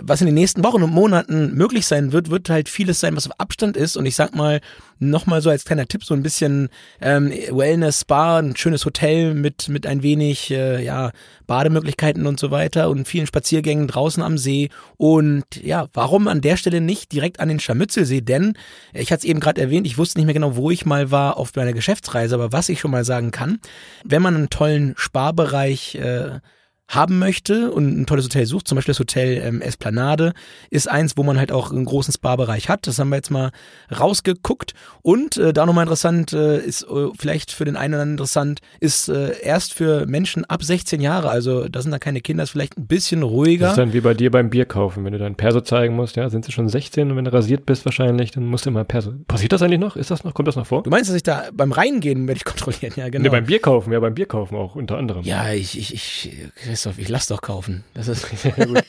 was 0.02 0.20
in 0.20 0.26
den 0.26 0.36
nächsten 0.36 0.64
Wochen 0.64 0.84
und 0.84 0.92
Monaten 0.92 1.54
möglich 1.54 1.86
sein 1.86 2.12
wird, 2.12 2.30
wird 2.30 2.50
halt 2.50 2.68
vieles 2.68 3.00
sein, 3.00 3.16
was 3.16 3.28
auf 3.28 3.40
Abstand 3.40 3.78
ist. 3.78 3.96
Und 3.96 4.06
ich 4.06 4.16
sag 4.16 4.36
mal, 4.36 4.60
nochmal 5.00 5.42
so 5.42 5.50
als 5.50 5.64
kleiner 5.64 5.88
Tipp, 5.88 6.04
so 6.04 6.14
ein 6.14 6.24
bisschen 6.24 6.70
ähm, 7.00 7.30
Wellness, 7.30 8.02
Spa, 8.02 8.40
ein 8.40 8.58
schönes 8.58 8.84
Hotel 8.84 9.34
mit, 9.34 9.70
mit 9.70 9.86
ein 9.86 10.04
wenig 10.04 10.52
äh, 10.52 10.84
ja, 10.84 11.12
Bademöglichkeiten 11.46 12.28
und 12.28 12.40
so 12.40 12.52
weiter 12.52 12.90
und 12.90 13.08
vielen 13.08 13.28
Spaziergängen 13.28 13.88
draußen 13.88 14.22
am 14.22 14.38
See. 14.38 14.70
Und 14.98 15.46
ja, 15.56 15.88
warum 15.94 16.28
an 16.28 16.42
der 16.42 16.58
Stelle 16.58 16.82
nicht 16.82 17.14
direkt 17.14 17.40
an 17.40 17.48
den 17.48 17.60
Scharmützelsee? 17.60 18.22
Denn 18.22 18.58
ich 18.94 19.12
hatte 19.12 19.20
es 19.20 19.26
eben 19.26 19.40
gerade 19.40 19.62
erwähnt, 19.62 19.88
ich 19.88 19.98
wusste 19.98 20.20
nicht 20.20 20.26
mehr 20.26 20.34
genau, 20.34 20.58
wo 20.58 20.70
ich 20.70 20.86
mal 20.86 21.12
war 21.12 21.38
auf 21.38 21.56
meiner 21.56 21.74
Geschäftsreise, 21.74 22.36
aber 22.36 22.52
was 22.52 22.68
ich 22.68 22.82
schon 22.82 22.92
mal 22.92 23.06
sagen 23.06 23.32
kann, 23.32 23.60
wenn 24.04 24.22
man 24.22 24.36
einen 24.36 24.50
tollen 24.50 24.96
Sparbereich 24.98 25.96
äh, 25.96 26.40
haben 26.88 27.20
möchte 27.20 27.72
und 27.72 28.00
ein 28.00 28.06
tolles 28.06 28.26
Hotel 28.26 28.46
sucht, 28.46 28.68
zum 28.68 28.78
Beispiel 28.78 28.94
das 28.94 29.00
Hotel 29.00 29.42
ähm, 29.44 29.62
Esplanade, 29.62 30.34
ist 30.70 30.90
eins, 30.90 31.18
wo 31.18 31.24
man 31.24 31.38
halt 31.38 31.52
auch 31.52 31.72
einen 31.72 31.84
großen 31.84 32.14
Spa-Bereich 32.14 32.70
hat. 32.70 32.88
Das 32.88 32.98
haben 32.98 33.10
wir 33.10 33.18
jetzt 33.18 33.30
mal 33.30 33.52
rausgeguckt. 33.98 34.74
Und 35.02 35.38
äh, 35.38 35.52
da 35.52 35.66
nochmal 35.66 35.84
interessant, 35.84 36.32
äh, 36.32 36.60
ist 36.60 36.84
äh, 36.84 37.08
vielleicht 37.18 37.52
für 37.52 37.66
den 37.66 37.76
einen 37.76 37.94
oder 37.94 38.04
anderen 38.04 38.14
interessant, 38.14 38.62
ist 38.80 39.10
äh, 39.10 39.38
erst 39.42 39.74
für 39.74 40.06
Menschen 40.06 40.46
ab 40.46 40.64
16 40.64 41.02
Jahre, 41.02 41.30
also 41.30 41.68
da 41.68 41.82
sind 41.82 41.92
da 41.92 42.00
keine 42.00 42.22
Kinder, 42.22 42.44
ist 42.44 42.52
vielleicht 42.52 42.78
ein 42.78 42.88
bisschen 42.88 43.22
ruhiger. 43.22 43.66
Das 43.66 43.74
ist 43.74 43.80
dann 43.80 43.94
wie 43.94 44.02
bei 44.02 44.14
dir 44.14 44.32
beim 44.32 44.50
Bier 44.50 44.66
kaufen, 44.66 45.04
wenn 45.04 45.12
du 45.12 45.20
dein 45.20 45.36
Perso 45.36 45.60
zeigen 45.60 45.96
musst, 45.96 46.16
ja, 46.16 46.30
sind 46.30 46.46
sie 46.46 46.54
schon 46.54 46.70
16 46.70 47.12
und 47.12 47.18
wenn 47.18 47.26
du 47.26 47.34
rasiert 47.34 47.66
bist 47.66 47.84
wahrscheinlich, 47.84 48.32
dann 48.32 48.46
musst 48.46 48.66
du 48.66 48.70
immer 48.70 48.86
Perso. 48.86 49.12
Passiert 49.28 49.52
das 49.52 49.62
eigentlich 49.62 49.80
noch? 49.80 49.98
Ist 49.98 50.10
das 50.10 50.24
noch? 50.24 50.34
Kommt 50.34 50.48
das 50.48 50.56
noch 50.56 50.66
vor? 50.66 50.84
Du 50.84 50.90
meinst, 50.90 51.10
dass 51.10 51.18
ich 51.18 51.24
da 51.24 51.50
beim 51.54 51.74
Reingehen 51.74 52.28
werde 52.28 52.38
ich 52.38 52.46
kontrollieren, 52.46 52.94
ja 52.96 53.10
genau. 53.10 53.24
Nee, 53.24 53.30
beim 53.30 53.46
Bier 53.46 53.60
kaufen, 53.60 53.92
ja, 53.92 54.00
beim 54.00 54.14
Bier 54.16 54.26
kaufen 54.26 54.56
auch 54.56 54.76
unter 54.76 54.98
anderem. 54.98 55.24
Ja, 55.24 55.52
ich, 55.52 55.78
ich, 55.78 55.94
ich 55.94 56.32
Christoph, 56.78 57.00
ich 57.00 57.10
lass 57.10 57.26
doch 57.26 57.42
kaufen. 57.42 57.84
Das 57.96 58.08
ist 58.08 58.28
gut. 58.56 58.84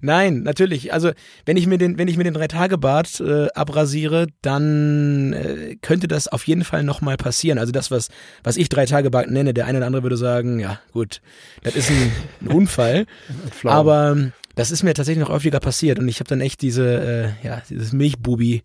Nein, 0.00 0.42
natürlich. 0.42 0.92
Also 0.92 1.12
wenn 1.44 1.56
ich 1.56 1.68
mir 1.68 1.78
den, 1.78 1.98
wenn 1.98 2.08
ich 2.08 2.16
mir 2.16 2.24
den 2.24 2.34
drei 2.34 2.48
Tage 2.48 2.78
Bart 2.78 3.20
äh, 3.20 3.46
abrasiere, 3.54 4.26
dann 4.42 5.32
äh, 5.32 5.76
könnte 5.82 6.08
das 6.08 6.26
auf 6.26 6.48
jeden 6.48 6.64
Fall 6.64 6.82
nochmal 6.82 7.16
passieren. 7.16 7.60
Also 7.60 7.70
das, 7.70 7.92
was 7.92 8.08
was 8.42 8.56
ich 8.56 8.68
drei 8.68 8.86
Tage 8.86 9.10
Bart 9.10 9.30
nenne, 9.30 9.54
der 9.54 9.66
eine 9.66 9.78
oder 9.78 9.86
andere 9.86 10.02
würde 10.02 10.16
sagen, 10.16 10.58
ja 10.58 10.80
gut, 10.92 11.20
das 11.62 11.76
ist 11.76 11.90
ein, 11.90 12.10
ein 12.40 12.48
Unfall. 12.48 13.06
Aber 13.62 14.10
ähm, 14.10 14.32
das 14.56 14.72
ist 14.72 14.82
mir 14.82 14.92
tatsächlich 14.92 15.24
noch 15.24 15.32
häufiger 15.32 15.60
passiert 15.60 16.00
und 16.00 16.08
ich 16.08 16.18
habe 16.18 16.28
dann 16.28 16.40
echt 16.40 16.60
diese, 16.60 17.34
äh, 17.44 17.46
ja, 17.46 17.62
dieses 17.70 17.92
Milchbubi 17.92 18.64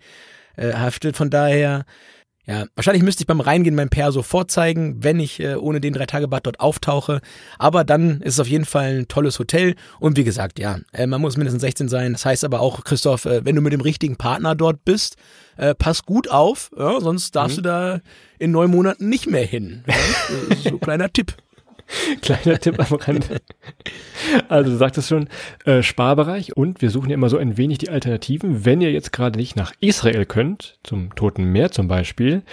äh, 0.56 0.74
haftet. 0.74 1.16
Von 1.16 1.30
daher 1.30 1.86
ja, 2.48 2.66
wahrscheinlich 2.76 3.04
müsste 3.04 3.22
ich 3.22 3.28
beim 3.28 3.40
Reingehen 3.40 3.76
mein 3.76 3.90
Perso 3.90 4.24
vorzeigen, 4.24 5.04
wenn 5.04 5.20
ich 5.20 5.40
äh, 5.40 5.56
ohne 5.56 5.80
den 5.80 5.94
Drei-Tage-Bad 5.94 6.48
dort 6.48 6.60
auftauche. 6.60 7.22
Aber 7.60 7.84
dann 7.84 8.22
ist 8.22 8.34
es 8.34 8.40
auf 8.40 8.48
jeden 8.48 8.66
Fall 8.66 9.00
ein 9.00 9.08
tolles 9.08 9.38
Hotel. 9.38 9.76
Und 10.00 10.18
wie 10.18 10.24
gesagt, 10.24 10.58
ja, 10.58 10.80
äh, 10.92 11.06
man 11.06 11.22
muss 11.22 11.38
mindestens 11.38 11.62
16 11.62 11.88
sein. 11.88 12.14
Das 12.14 12.26
heißt 12.26 12.44
aber 12.44 12.60
auch, 12.60 12.84
Christoph, 12.84 13.26
äh, 13.26 13.46
wenn 13.46 13.56
du 13.56 13.62
mit 13.62 13.74
dem 13.74 13.82
richtigen 13.82 14.16
Partner 14.16 14.56
dort 14.56 14.84
bist, 14.86 15.18
äh, 15.58 15.76
pass 15.76 16.04
gut 16.04 16.32
auf, 16.32 16.72
ja, 16.76 17.00
sonst 17.00 17.36
darfst 17.36 17.58
mhm. 17.58 17.64
du 17.64 17.70
da 17.70 18.00
in 18.40 18.52
neun 18.52 18.72
Monaten 18.72 19.08
nicht 19.08 19.28
mehr 19.28 19.46
hin. 19.46 19.84
Ja? 19.88 20.56
so 20.72 20.78
kleiner 20.80 21.14
Tipp. 21.14 21.36
Kleiner 22.22 22.60
Tipp 22.60 22.80
am 22.80 22.98
Rande. 22.98 23.42
Also 24.50 24.72
du 24.72 24.78
sagtest 24.78 25.10
schon, 25.10 25.28
äh, 25.66 25.84
Sparbereich 25.84 26.56
und 26.56 26.82
wir 26.82 26.90
suchen 26.90 27.10
ja 27.10 27.16
immer 27.16 27.30
so 27.30 27.38
ein 27.38 27.58
wenig 27.58 27.80
die 27.80 27.90
Alternativen. 27.90 28.66
Wenn 28.66 28.82
ihr 28.82 28.92
jetzt 28.92 29.12
gerade 29.12 29.38
nicht 29.38 29.56
nach 29.56 29.74
Israel 29.80 30.26
könnt, 30.26 30.78
zum 30.84 31.14
Toten 31.16 31.44
Meer 31.46 31.72
zum 31.72 31.88
Beispiel, 31.88 32.44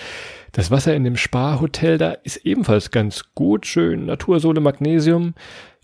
das 0.52 0.70
Wasser 0.70 0.94
in 0.94 1.04
dem 1.04 1.16
Sparhotel 1.16 1.98
da 1.98 2.12
ist 2.12 2.38
ebenfalls 2.44 2.90
ganz 2.90 3.24
gut, 3.34 3.66
schön 3.66 4.06
Natursohle, 4.06 4.60
Magnesium. 4.60 5.34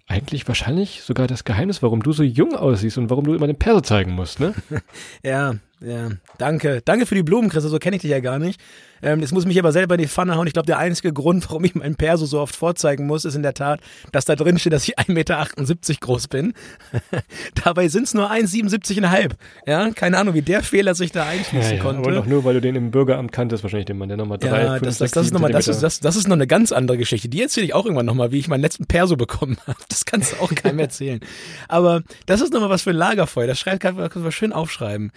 Eigentlich 0.06 0.46
wahrscheinlich 0.46 1.00
sogar 1.02 1.26
das 1.26 1.44
Geheimnis, 1.44 1.82
warum 1.82 2.02
du 2.02 2.12
so 2.12 2.22
jung 2.22 2.54
aussiehst 2.54 2.98
und 2.98 3.08
warum 3.08 3.24
du 3.24 3.34
immer 3.34 3.46
den 3.46 3.58
Perso 3.58 3.80
zeigen 3.80 4.12
musst, 4.12 4.38
ne? 4.38 4.54
ja, 5.22 5.54
ja. 5.80 6.10
Danke. 6.36 6.82
Danke 6.84 7.06
für 7.06 7.14
die 7.14 7.22
Blumen, 7.22 7.48
Chris. 7.48 7.64
So 7.64 7.78
kenne 7.78 7.96
ich 7.96 8.02
dich 8.02 8.10
ja 8.10 8.20
gar 8.20 8.38
nicht. 8.38 8.60
Ähm, 9.04 9.20
das 9.20 9.32
muss 9.32 9.44
mich 9.44 9.58
aber 9.58 9.70
selber 9.70 9.96
in 9.96 10.00
die 10.00 10.08
Pfanne 10.08 10.34
hauen. 10.34 10.46
Ich 10.46 10.54
glaube, 10.54 10.66
der 10.66 10.78
einzige 10.78 11.12
Grund, 11.12 11.46
warum 11.48 11.64
ich 11.64 11.74
meinen 11.74 11.94
Perso 11.94 12.24
so 12.24 12.40
oft 12.40 12.56
vorzeigen 12.56 13.06
muss, 13.06 13.26
ist 13.26 13.34
in 13.34 13.42
der 13.42 13.52
Tat, 13.52 13.80
dass 14.12 14.24
da 14.24 14.34
drin 14.34 14.58
steht, 14.58 14.72
dass 14.72 14.88
ich 14.88 14.98
1,78 14.98 15.12
Meter 15.12 15.46
groß 16.00 16.28
bin. 16.28 16.54
Dabei 17.64 17.88
sind 17.88 18.04
es 18.04 18.14
nur 18.14 18.30
1,77,5. 18.30 19.32
Ja, 19.66 19.90
keine 19.90 20.16
Ahnung, 20.16 20.34
wie 20.34 20.42
der 20.42 20.62
Fehler 20.62 20.94
sich 20.94 21.12
da 21.12 21.26
einschließen 21.26 21.70
ja, 21.70 21.76
ja, 21.76 21.82
konnte. 21.82 22.00
Aber 22.00 22.12
doch 22.12 22.26
nur, 22.26 22.44
weil 22.44 22.54
du 22.54 22.60
den 22.62 22.76
im 22.76 22.90
Bürgeramt 22.90 23.30
kanntest, 23.30 23.62
wahrscheinlich 23.62 23.86
den 23.86 23.98
Mann, 23.98 24.08
der 24.08 24.16
nochmal 24.16 24.38
drei, 24.38 24.62
ja, 24.62 24.72
fünf, 24.72 24.84
das, 24.84 24.98
das, 24.98 25.10
das, 25.10 25.26
ist 25.26 25.32
noch 25.32 25.40
mal, 25.40 25.52
das, 25.52 25.68
ist, 25.68 25.82
das, 25.82 26.00
das 26.00 26.16
ist 26.16 26.26
noch 26.26 26.36
eine 26.36 26.46
ganz 26.46 26.72
andere 26.72 26.96
Geschichte. 26.96 27.28
Die 27.28 27.42
erzähle 27.42 27.66
ich 27.66 27.74
auch 27.74 27.84
irgendwann 27.84 28.06
nochmal, 28.06 28.32
wie 28.32 28.38
ich 28.38 28.48
meinen 28.48 28.62
letzten 28.62 28.86
Perso 28.86 29.16
bekommen 29.16 29.58
habe. 29.66 29.78
Das 29.88 30.06
kannst 30.06 30.32
du 30.32 30.36
auch 30.36 30.54
keinem 30.54 30.78
erzählen. 30.84 31.20
Aber 31.68 32.02
das 32.24 32.40
ist 32.40 32.54
nochmal 32.54 32.70
was 32.70 32.82
für 32.82 32.90
ein 32.90 32.96
Lagerfeuer. 32.96 33.46
Das 33.46 33.58
schreibt, 33.58 33.80
kann 33.80 33.96
man 33.96 34.32
schön 34.32 34.52
aufschreiben. 34.52 35.12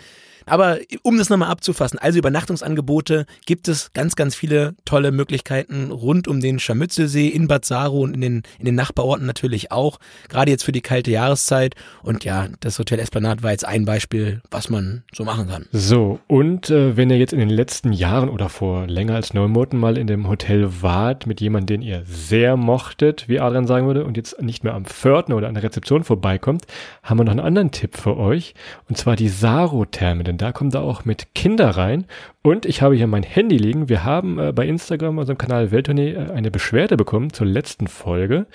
Aber 0.47 0.79
um 1.03 1.17
das 1.17 1.29
nochmal 1.29 1.49
abzufassen, 1.49 1.99
also 1.99 2.17
Übernachtungsangebote 2.17 3.25
gibt 3.45 3.67
es 3.67 3.91
ganz, 3.93 4.15
ganz 4.15 4.35
viele 4.35 4.75
tolle 4.85 5.11
Möglichkeiten 5.11 5.91
rund 5.91 6.27
um 6.27 6.39
den 6.39 6.59
Scharmützelsee, 6.59 7.27
in 7.27 7.47
Bad 7.47 7.65
Saro 7.65 7.99
und 7.99 8.15
in 8.15 8.21
den, 8.21 8.43
in 8.57 8.65
den 8.65 8.75
Nachbarorten 8.75 9.25
natürlich 9.25 9.71
auch. 9.71 9.99
Gerade 10.29 10.51
jetzt 10.51 10.63
für 10.63 10.71
die 10.71 10.81
kalte 10.81 11.11
Jahreszeit. 11.11 11.75
Und 12.01 12.23
ja, 12.23 12.47
das 12.61 12.79
Hotel 12.79 12.99
Esplanade 12.99 13.43
war 13.43 13.51
jetzt 13.51 13.65
ein 13.65 13.85
Beispiel, 13.85 14.41
was 14.49 14.69
man 14.69 15.03
so 15.13 15.23
machen 15.23 15.47
kann. 15.47 15.65
So, 15.71 16.19
und 16.27 16.69
äh, 16.69 16.95
wenn 16.95 17.09
ihr 17.09 17.17
jetzt 17.17 17.33
in 17.33 17.39
den 17.39 17.49
letzten 17.49 17.91
Jahren 17.91 18.29
oder 18.29 18.49
vor 18.49 18.87
länger 18.87 19.15
als 19.15 19.33
neun 19.33 19.51
Monaten 19.51 19.77
mal 19.77 19.97
in 19.97 20.07
dem 20.07 20.27
Hotel 20.27 20.69
wart 20.81 21.27
mit 21.27 21.41
jemandem, 21.41 21.81
den 21.81 21.87
ihr 21.87 22.03
sehr 22.05 22.55
mochtet, 22.55 23.27
wie 23.27 23.39
Adrian 23.39 23.67
sagen 23.67 23.87
würde, 23.87 24.05
und 24.05 24.15
jetzt 24.15 24.41
nicht 24.41 24.63
mehr 24.63 24.73
am 24.73 24.85
Pförtner 24.85 25.35
oder 25.35 25.47
an 25.47 25.53
der 25.53 25.63
Rezeption 25.63 26.03
vorbeikommt, 26.03 26.65
haben 27.03 27.19
wir 27.19 27.25
noch 27.25 27.31
einen 27.31 27.41
anderen 27.41 27.71
Tipp 27.71 27.97
für 27.97 28.17
euch. 28.17 28.53
Und 28.87 28.97
zwar 28.97 29.15
die 29.15 29.29
Saro-Therme, 29.29 30.23
denn 30.37 30.47
da 30.47 30.51
kommt 30.51 30.75
da 30.75 30.81
auch 30.81 31.05
mit 31.05 31.33
Kinder 31.33 31.69
rein. 31.71 32.05
Und 32.43 32.65
ich 32.65 32.81
habe 32.81 32.95
hier 32.95 33.07
mein 33.07 33.23
Handy 33.23 33.57
liegen. 33.57 33.89
Wir 33.89 34.03
haben 34.03 34.39
äh, 34.39 34.51
bei 34.51 34.67
Instagram, 34.67 35.17
unserem 35.17 35.37
Kanal 35.37 35.71
Welttournee, 35.71 36.11
äh, 36.11 36.31
eine 36.31 36.51
Beschwerde 36.51 36.95
bekommen 36.95 37.33
zur 37.33 37.47
letzten 37.47 37.87
Folge. 37.87 38.45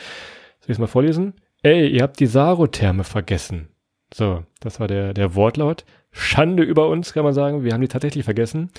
Soll 0.61 0.69
ich 0.69 0.71
es 0.71 0.79
mal 0.79 0.87
vorlesen? 0.87 1.35
Ey, 1.63 1.89
ihr 1.89 2.03
habt 2.03 2.21
die 2.21 2.27
Saro-Therme 2.27 3.05
vergessen. 3.05 3.69
So, 4.15 4.45
das 4.61 4.81
war 4.81 4.89
der, 4.89 5.15
der 5.15 5.35
Wortlaut. 5.35 5.85
Schande 6.11 6.63
über 6.63 6.89
uns, 6.89 7.13
kann 7.13 7.25
man 7.25 7.35
sagen. 7.35 7.65
Wir 7.65 7.73
haben 7.73 7.81
die 7.81 7.89
tatsächlich 7.89 8.25
vergessen. 8.25 8.71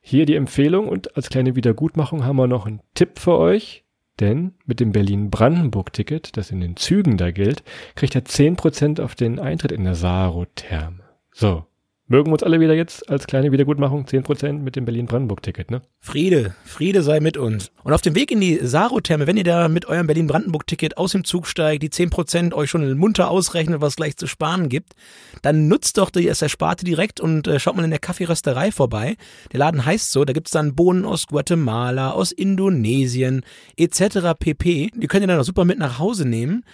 Hier 0.00 0.26
die 0.26 0.36
Empfehlung 0.36 0.86
und 0.88 1.16
als 1.16 1.30
kleine 1.30 1.56
Wiedergutmachung 1.56 2.24
haben 2.24 2.36
wir 2.36 2.46
noch 2.46 2.66
einen 2.66 2.80
Tipp 2.94 3.18
für 3.18 3.38
euch. 3.38 3.84
Denn 4.20 4.52
mit 4.64 4.78
dem 4.78 4.92
Berlin-Brandenburg-Ticket, 4.92 6.36
das 6.36 6.52
in 6.52 6.60
den 6.60 6.76
Zügen 6.76 7.16
da 7.16 7.32
gilt, 7.32 7.64
kriegt 7.96 8.14
er 8.14 8.24
10% 8.24 9.00
auf 9.00 9.16
den 9.16 9.40
Eintritt 9.40 9.72
in 9.72 9.82
der 9.82 9.96
Saro-Therme. 9.96 11.02
So, 11.32 11.66
Mögen 12.06 12.28
wir 12.28 12.34
uns 12.34 12.42
alle 12.42 12.60
wieder 12.60 12.74
jetzt 12.74 13.08
als 13.08 13.26
kleine 13.26 13.50
Wiedergutmachung 13.50 14.04
10% 14.04 14.58
mit 14.58 14.76
dem 14.76 14.84
Berlin-Brandenburg-Ticket, 14.84 15.70
ne? 15.70 15.80
Friede, 16.00 16.54
Friede 16.66 17.02
sei 17.02 17.18
mit 17.18 17.38
uns. 17.38 17.72
Und 17.82 17.94
auf 17.94 18.02
dem 18.02 18.14
Weg 18.14 18.30
in 18.30 18.42
die 18.42 18.58
Saro-Therme, 18.62 19.26
wenn 19.26 19.38
ihr 19.38 19.44
da 19.44 19.68
mit 19.68 19.86
eurem 19.86 20.06
Berlin-Brandenburg-Ticket 20.06 20.98
aus 20.98 21.12
dem 21.12 21.24
Zug 21.24 21.46
steigt, 21.46 21.82
die 21.82 21.88
10% 21.88 22.52
euch 22.52 22.68
schon 22.68 22.98
munter 22.98 23.30
ausrechnet, 23.30 23.80
was 23.80 23.96
gleich 23.96 24.18
zu 24.18 24.26
sparen 24.26 24.68
gibt, 24.68 24.92
dann 25.40 25.66
nutzt 25.66 25.96
doch 25.96 26.10
die 26.10 26.28
Ersparte 26.28 26.84
direkt 26.84 27.20
und 27.20 27.48
äh, 27.48 27.58
schaut 27.58 27.74
mal 27.74 27.84
in 27.84 27.90
der 27.90 28.00
Kaffeerösterei 28.00 28.70
vorbei. 28.70 29.16
Der 29.52 29.60
Laden 29.60 29.86
heißt 29.86 30.12
so, 30.12 30.26
da 30.26 30.34
gibt's 30.34 30.50
dann 30.50 30.74
Bohnen 30.74 31.06
aus 31.06 31.26
Guatemala, 31.26 32.10
aus 32.10 32.32
Indonesien, 32.32 33.46
etc. 33.78 34.34
pp. 34.38 34.90
Die 34.94 35.06
könnt 35.06 35.24
ihr 35.24 35.28
dann 35.28 35.40
auch 35.40 35.44
super 35.44 35.64
mit 35.64 35.78
nach 35.78 35.98
Hause 35.98 36.28
nehmen. 36.28 36.66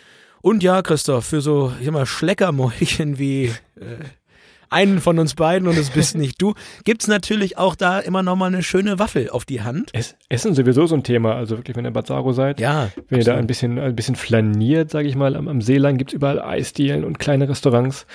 Und 0.43 0.65
ja, 0.65 0.83
Christoph, 0.83 1.27
für 1.27 1.41
so, 1.41 1.73
ich 1.79 1.85
sag 1.85 1.93
mal, 1.93 2.05
Schleckermäulchen 2.05 3.21
wie... 3.21 3.53
Äh, 3.77 4.07
einen 4.71 5.01
von 5.01 5.19
uns 5.19 5.35
beiden 5.35 5.69
und 5.69 5.77
es 5.77 5.91
bist 5.91 6.17
nicht 6.17 6.41
du, 6.41 6.55
gibt's 6.85 7.09
natürlich 7.09 7.59
auch 7.59 7.75
da 7.75 7.99
immer 7.99 8.23
noch 8.23 8.37
mal 8.37 8.47
eine 8.47 8.63
schöne 8.63 8.99
Waffel 8.99 9.29
auf 9.31 9.45
die 9.45 9.63
Hand. 9.63 9.91
Es, 9.93 10.17
Essen 10.29 10.55
sowieso 10.55 10.87
so 10.87 10.95
ein 10.95 11.03
Thema, 11.03 11.35
also 11.35 11.57
wirklich, 11.57 11.77
wenn 11.77 11.85
ihr 11.85 11.91
Bad 11.91 12.07
Saro 12.07 12.33
seid. 12.33 12.61
Ja. 12.61 12.91
Wenn 12.95 13.03
absolut. 13.03 13.21
ihr 13.21 13.25
da 13.25 13.37
ein 13.37 13.47
bisschen, 13.47 13.79
ein 13.79 13.97
bisschen 13.97 14.17
flaniert, 14.17 14.91
sage 14.91 15.09
ich 15.09 15.17
mal, 15.17 15.37
am, 15.37 15.49
am 15.49 15.61
Seeland 15.61 15.99
gibt's 15.99 16.13
überall 16.13 16.41
Eisdielen 16.41 17.05
und 17.05 17.19
kleine 17.19 17.49
Restaurants 17.49 18.07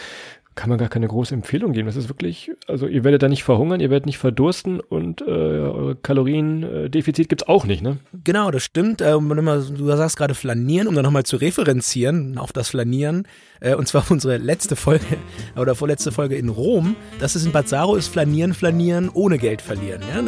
kann 0.56 0.70
man 0.70 0.78
gar 0.78 0.88
keine 0.88 1.08
große 1.08 1.34
Empfehlung 1.34 1.74
geben. 1.74 1.86
Das 1.86 1.98
ist 1.98 2.08
wirklich, 2.08 2.52
also 2.68 2.88
ihr 2.88 3.04
werdet 3.04 3.22
da 3.22 3.28
nicht 3.28 3.44
verhungern, 3.44 3.82
ihr 3.82 3.90
werdet 3.90 4.06
nicht 4.06 4.18
verdursten 4.18 4.80
und 4.80 5.22
äh, 5.22 5.26
eure 5.26 5.96
Kaloriendefizit 5.96 7.28
gibt's 7.28 7.48
auch 7.48 7.66
nicht, 7.66 7.82
ne? 7.82 7.98
Genau, 8.24 8.52
das 8.52 8.64
stimmt. 8.64 9.02
Äh, 9.02 9.12
du 9.12 9.86
sagst 9.96 10.18
gerade 10.18 10.34
flanieren, 10.34 10.88
um 10.88 10.96
dann 10.96 11.04
nochmal 11.04 11.24
zu 11.24 11.36
referenzieren 11.36 12.38
auf 12.38 12.54
das 12.54 12.70
Flanieren. 12.70 13.28
Äh, 13.60 13.76
und 13.76 13.88
zwar 13.88 14.10
unsere 14.10 14.38
letzte 14.38 14.78
Folge 14.78 15.06
oder 15.58 15.76
vorletzte 15.76 16.14
Folge 16.14 16.36
in 16.36 16.48
Rom. 16.48 16.96
Das 17.20 17.36
ist 17.36 17.46
in 17.46 17.52
Bad 17.52 17.68
Saro 17.68 17.96
ist 17.96 18.08
Flanieren, 18.08 18.54
Flanieren 18.54 19.10
ohne 19.10 19.38
Geld 19.38 19.62
verlieren, 19.62 20.02
ja? 20.14 20.22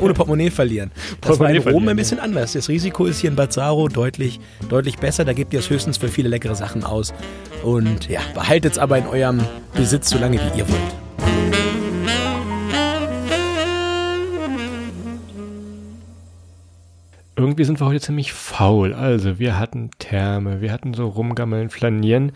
ohne 0.00 0.14
Portemonnaie 0.14 0.50
verlieren. 0.50 0.90
Das 1.20 1.38
Portemonnaie 1.38 1.64
war 1.64 1.72
in 1.72 1.72
Rom 1.72 1.88
ein 1.88 1.96
bisschen 1.96 2.20
anders. 2.20 2.52
Das 2.52 2.68
Risiko 2.68 3.06
ist 3.06 3.20
hier 3.20 3.30
in 3.30 3.36
Bad 3.36 3.52
Saro 3.52 3.88
deutlich, 3.88 4.38
deutlich 4.68 4.98
besser. 4.98 5.24
Da 5.24 5.32
gebt 5.32 5.52
ihr 5.54 5.60
es 5.60 5.70
höchstens 5.70 5.96
für 5.96 6.08
viele 6.08 6.28
leckere 6.28 6.54
Sachen 6.54 6.84
aus. 6.84 7.14
Und 7.64 8.08
ja, 8.08 8.20
behaltet 8.34 8.72
es 8.72 8.78
aber 8.78 8.98
in 8.98 9.06
eurem 9.06 9.45
Besitz 9.74 10.10
so 10.10 10.18
lange 10.18 10.38
wie 10.38 10.58
ihr 10.58 10.68
wollt. 10.68 10.94
Irgendwie 17.36 17.64
sind 17.64 17.80
wir 17.80 17.86
heute 17.86 18.00
ziemlich 18.00 18.32
faul. 18.32 18.94
Also, 18.94 19.38
wir 19.38 19.58
hatten 19.58 19.90
Therme, 19.98 20.62
wir 20.62 20.72
hatten 20.72 20.94
so 20.94 21.06
rumgammeln, 21.06 21.68
flanieren. 21.68 22.32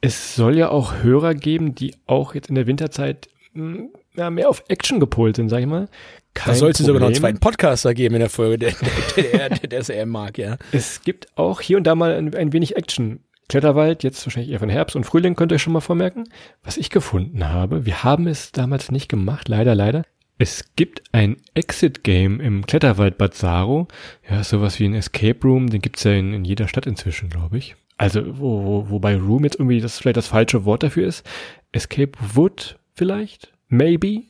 Es 0.00 0.34
soll 0.34 0.58
ja 0.58 0.70
auch 0.70 1.02
Hörer 1.02 1.34
geben, 1.34 1.74
die 1.74 1.94
auch 2.06 2.34
jetzt 2.34 2.48
in 2.48 2.56
der 2.56 2.66
Winterzeit 2.66 3.28
hm, 3.52 3.90
ja, 4.16 4.30
mehr 4.30 4.48
auf 4.48 4.64
Action 4.68 5.00
gepolt 5.00 5.36
sind, 5.36 5.48
sag 5.48 5.60
ich 5.60 5.66
mal. 5.66 5.88
Kein 6.34 6.52
da 6.52 6.58
soll 6.58 6.70
es 6.70 6.78
sogar 6.78 7.00
noch 7.00 7.06
einen 7.06 7.14
zweiten 7.14 7.38
Podcaster 7.38 7.94
geben 7.94 8.16
in 8.16 8.20
der 8.20 8.30
Folge, 8.30 8.58
der, 8.58 8.74
der, 9.16 9.48
der, 9.50 9.68
der 9.68 9.78
es 9.80 9.88
eher 9.88 10.06
mag, 10.06 10.36
ja. 10.36 10.56
Es 10.72 11.02
gibt 11.02 11.28
auch 11.36 11.60
hier 11.60 11.76
und 11.76 11.84
da 11.84 11.94
mal 11.94 12.12
ein, 12.14 12.34
ein 12.34 12.52
wenig 12.52 12.76
Action. 12.76 13.20
Kletterwald, 13.48 14.02
jetzt 14.02 14.24
wahrscheinlich 14.26 14.52
eher 14.52 14.58
von 14.58 14.68
Herbst 14.68 14.96
und 14.96 15.04
Frühling, 15.04 15.34
könnt 15.34 15.52
ihr 15.52 15.56
euch 15.56 15.62
schon 15.62 15.72
mal 15.72 15.80
vormerken. 15.80 16.24
Was 16.62 16.76
ich 16.76 16.90
gefunden 16.90 17.48
habe, 17.48 17.86
wir 17.86 18.04
haben 18.04 18.26
es 18.26 18.52
damals 18.52 18.90
nicht 18.90 19.08
gemacht, 19.08 19.48
leider, 19.48 19.74
leider. 19.74 20.04
Es 20.36 20.74
gibt 20.74 21.02
ein 21.12 21.36
Exit-Game 21.54 22.40
im 22.40 22.66
Kletterwald 22.66 23.18
Bad 23.18 23.34
Saro. 23.34 23.86
Ja, 24.28 24.42
sowas 24.42 24.80
wie 24.80 24.86
ein 24.86 24.94
Escape 24.94 25.38
Room, 25.44 25.70
den 25.70 25.80
gibt's 25.80 26.02
ja 26.04 26.12
in, 26.12 26.32
in 26.32 26.44
jeder 26.44 26.66
Stadt 26.66 26.86
inzwischen, 26.86 27.28
glaube 27.28 27.58
ich. 27.58 27.76
Also, 27.96 28.38
wo, 28.38 28.64
wo, 28.64 28.90
wobei 28.90 29.16
Room 29.16 29.44
jetzt 29.44 29.56
irgendwie 29.56 29.80
das 29.80 29.98
vielleicht 29.98 30.16
das 30.16 30.26
falsche 30.26 30.64
Wort 30.64 30.82
dafür 30.82 31.06
ist. 31.06 31.24
Escape 31.70 32.12
Wood 32.34 32.78
vielleicht? 32.94 33.52
Maybe? 33.68 34.22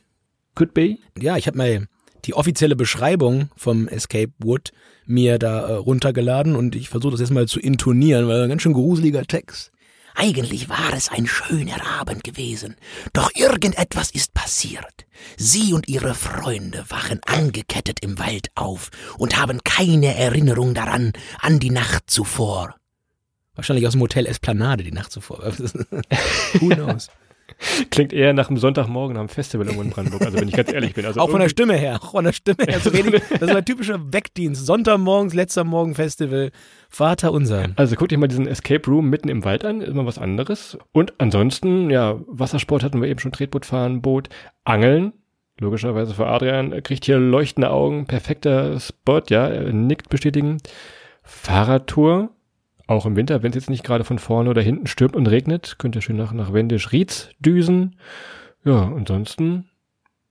Could 0.53 0.73
be? 0.73 0.97
Ja, 1.19 1.37
ich 1.37 1.47
habe 1.47 1.57
mal 1.57 1.87
die 2.25 2.33
offizielle 2.33 2.75
Beschreibung 2.75 3.49
vom 3.55 3.87
Escape 3.87 4.31
Wood 4.39 4.71
mir 5.05 5.37
da 5.39 5.67
äh, 5.67 5.73
runtergeladen 5.73 6.55
und 6.55 6.75
ich 6.75 6.89
versuche 6.89 7.11
das 7.11 7.19
jetzt 7.19 7.31
mal 7.31 7.47
zu 7.47 7.59
intonieren, 7.59 8.27
weil 8.27 8.43
ein 8.43 8.49
ganz 8.49 8.61
schön 8.61 8.73
gruseliger 8.73 9.25
Text. 9.25 9.71
Eigentlich 10.17 10.69
war 10.69 10.93
es 10.95 11.09
ein 11.09 11.27
schöner 11.27 11.85
Abend 11.99 12.23
gewesen, 12.23 12.77
doch 13.11 13.31
irgendetwas 13.35 14.11
ist 14.11 14.33
passiert. 14.33 15.05
Sie 15.35 15.73
und 15.73 15.89
ihre 15.89 16.15
Freunde 16.15 16.85
wachen 16.87 17.19
angekettet 17.25 17.99
im 18.01 18.17
Wald 18.17 18.47
auf 18.55 18.91
und 19.17 19.37
haben 19.37 19.59
keine 19.63 20.15
Erinnerung 20.15 20.73
daran 20.73 21.11
an 21.39 21.59
die 21.59 21.69
Nacht 21.69 22.09
zuvor. 22.09 22.75
Wahrscheinlich 23.55 23.85
aus 23.87 23.93
dem 23.93 24.01
Hotel 24.01 24.25
Esplanade 24.25 24.83
die 24.83 24.91
Nacht 24.91 25.11
zuvor. 25.11 25.39
Who 26.59 26.69
knows? 26.69 27.09
Klingt 27.89 28.13
eher 28.13 28.33
nach 28.33 28.49
einem 28.49 28.57
Sonntagmorgen 28.57 29.17
am 29.17 29.29
Festival 29.29 29.65
irgendwo 29.65 29.83
in 29.83 29.89
Brandenburg, 29.89 30.23
also 30.23 30.39
wenn 30.39 30.47
ich 30.47 30.55
ganz 30.55 30.71
ehrlich 30.71 30.93
bin. 30.93 31.05
Also 31.05 31.19
auch 31.19 31.29
von 31.29 31.39
der 31.39 31.49
Stimme 31.49 31.75
her, 31.75 31.99
auch 32.01 32.11
von 32.11 32.25
der 32.25 32.33
Stimme 32.33 32.63
her. 32.67 32.79
So 32.79 32.93
wenig, 32.93 33.21
das 33.29 33.41
ist 33.41 33.55
ein 33.55 33.65
typischer 33.65 34.13
Wegdienst. 34.13 34.65
Sonntagmorgens, 34.65 35.33
letzter 35.33 35.63
Morgen 35.63 35.95
Festival, 35.95 36.51
Vater 36.89 37.31
unser. 37.31 37.69
Also 37.75 37.95
guck 37.95 38.09
dir 38.09 38.17
mal 38.17 38.27
diesen 38.27 38.47
Escape 38.47 38.89
Room 38.89 39.09
mitten 39.09 39.29
im 39.29 39.43
Wald 39.43 39.65
an, 39.65 39.81
ist 39.81 39.93
mal 39.93 40.05
was 40.05 40.17
anderes. 40.17 40.77
Und 40.91 41.13
ansonsten, 41.17 41.89
ja, 41.89 42.19
Wassersport 42.27 42.83
hatten 42.83 43.01
wir 43.01 43.09
eben 43.09 43.19
schon, 43.19 43.31
Tretboot 43.31 43.65
fahren, 43.65 44.01
Boot, 44.01 44.29
Angeln. 44.63 45.13
Logischerweise 45.57 46.13
für 46.13 46.27
Adrian, 46.27 46.83
kriegt 46.83 47.05
hier 47.05 47.17
leuchtende 47.17 47.71
Augen, 47.71 48.07
perfekter 48.07 48.77
Spot, 48.79 49.21
ja, 49.29 49.49
nickt 49.71 50.09
bestätigen. 50.09 50.57
Fahrradtour, 51.23 52.29
auch 52.87 53.05
im 53.05 53.15
Winter, 53.15 53.43
wenn 53.43 53.49
es 53.49 53.55
jetzt 53.55 53.69
nicht 53.69 53.83
gerade 53.83 54.03
von 54.03 54.19
vorne 54.19 54.49
oder 54.49 54.61
hinten 54.61 54.87
stürmt 54.87 55.15
und 55.15 55.27
regnet, 55.27 55.75
könnt 55.79 55.95
ihr 55.95 56.01
schön 56.01 56.17
nach, 56.17 56.33
nach 56.33 56.53
Wendisch-Rietz 56.53 57.29
düsen. 57.39 57.95
Ja, 58.63 58.91
ansonsten 58.95 59.65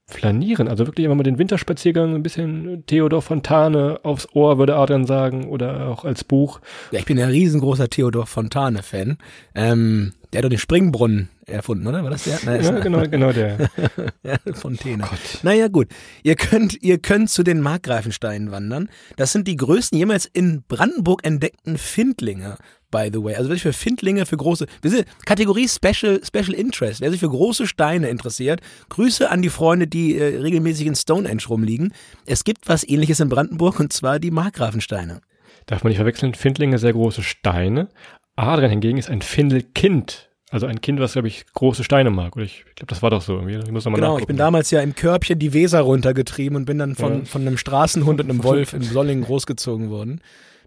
flanieren. 0.07 0.67
Also 0.67 0.85
wirklich 0.85 1.05
immer 1.05 1.15
mal 1.15 1.23
den 1.23 1.39
Winterspaziergang, 1.39 2.15
ein 2.15 2.23
bisschen 2.23 2.85
Theodor 2.85 3.21
Fontane 3.21 3.99
aufs 4.03 4.27
Ohr, 4.33 4.57
würde 4.57 4.75
Adrian 4.75 5.05
sagen, 5.05 5.47
oder 5.47 5.87
auch 5.87 6.05
als 6.05 6.23
Buch. 6.23 6.61
Ja, 6.91 6.99
ich 6.99 7.05
bin 7.05 7.19
ein 7.19 7.29
riesengroßer 7.29 7.89
Theodor 7.89 8.27
Fontane-Fan. 8.27 9.17
Ähm, 9.55 10.13
der 10.31 10.39
hat 10.39 10.45
doch 10.45 10.49
den 10.49 10.59
Springbrunnen 10.59 11.29
erfunden, 11.47 11.87
oder? 11.87 12.03
War 12.03 12.11
das 12.11 12.23
der? 12.23 12.39
Nein, 12.45 12.63
ja, 12.63 12.79
genau, 12.79 13.01
genau 13.07 13.31
der. 13.31 13.69
ja, 14.23 14.37
Fontäne. 14.53 15.03
Oh 15.05 15.15
naja, 15.43 15.67
gut. 15.67 15.87
Ihr 16.23 16.35
könnt, 16.35 16.81
ihr 16.81 16.97
könnt 16.97 17.29
zu 17.29 17.43
den 17.43 17.61
Markgreifensteinen 17.61 18.51
wandern. 18.51 18.89
Das 19.15 19.31
sind 19.31 19.47
die 19.47 19.55
größten 19.55 19.97
jemals 19.97 20.25
in 20.25 20.63
Brandenburg 20.67 21.25
entdeckten 21.25 21.77
Findlinge 21.77 22.57
by 22.95 23.09
the 23.11 23.21
way. 23.21 23.35
Also 23.35 23.49
wer 23.49 23.55
sich 23.55 23.63
für 23.63 23.73
Findlinge, 23.73 24.25
für 24.25 24.37
große, 24.37 24.67
Kategorie 25.25 25.67
Special, 25.67 26.21
Special 26.23 26.53
Interest, 26.53 27.01
wer 27.01 27.11
sich 27.11 27.19
für 27.19 27.29
große 27.29 27.67
Steine 27.67 28.07
interessiert, 28.07 28.61
Grüße 28.87 29.29
an 29.29 29.41
die 29.41 29.49
Freunde, 29.49 29.85
die 29.85 30.17
äh, 30.17 30.37
regelmäßig 30.39 30.87
in 30.87 30.95
Stonehenge 30.95 31.43
rumliegen. 31.49 31.93
Es 32.25 32.45
gibt 32.45 32.69
was 32.69 32.87
ähnliches 32.87 33.19
in 33.19 33.27
Brandenburg 33.27 33.81
und 33.81 33.91
zwar 33.91 34.19
die 34.19 34.31
Markgrafensteine. 34.31 35.19
Darf 35.65 35.83
man 35.83 35.89
nicht 35.89 35.97
verwechseln, 35.97 36.35
Findlinge 36.35 36.77
sehr 36.77 36.93
große 36.93 37.21
Steine. 37.21 37.89
Adrian 38.37 38.69
hingegen 38.69 38.97
ist 38.97 39.09
ein 39.09 39.21
Findelkind. 39.21 40.29
Also 40.51 40.67
ein 40.67 40.79
Kind, 40.79 40.99
was, 40.99 41.13
glaube 41.13 41.27
ich, 41.27 41.45
große 41.53 41.83
Steine 41.83 42.11
mag. 42.11 42.35
Oder 42.35 42.45
ich, 42.45 42.63
ich 42.69 42.75
glaube, 42.75 42.87
das 42.89 43.01
war 43.01 43.09
doch 43.09 43.21
so 43.21 43.33
irgendwie. 43.33 43.55
Ich 43.55 43.71
muss 43.71 43.83
nochmal 43.85 43.99
Genau, 43.99 44.13
nachgucken. 44.13 44.21
ich 44.23 44.27
bin 44.27 44.37
damals 44.37 44.69
ja 44.71 44.81
im 44.81 44.93
Körbchen 44.95 45.39
die 45.39 45.53
Weser 45.53 45.81
runtergetrieben 45.81 46.55
und 46.55 46.65
bin 46.65 46.77
dann 46.77 46.95
von, 46.95 47.19
ja. 47.19 47.25
von 47.25 47.41
einem 47.41 47.57
Straßenhund 47.57 48.21
und 48.21 48.29
einem 48.29 48.43
Wolf 48.43 48.73
in 48.73 48.81
Sollingen 48.83 49.23
großgezogen 49.23 49.89
worden. 49.89 50.21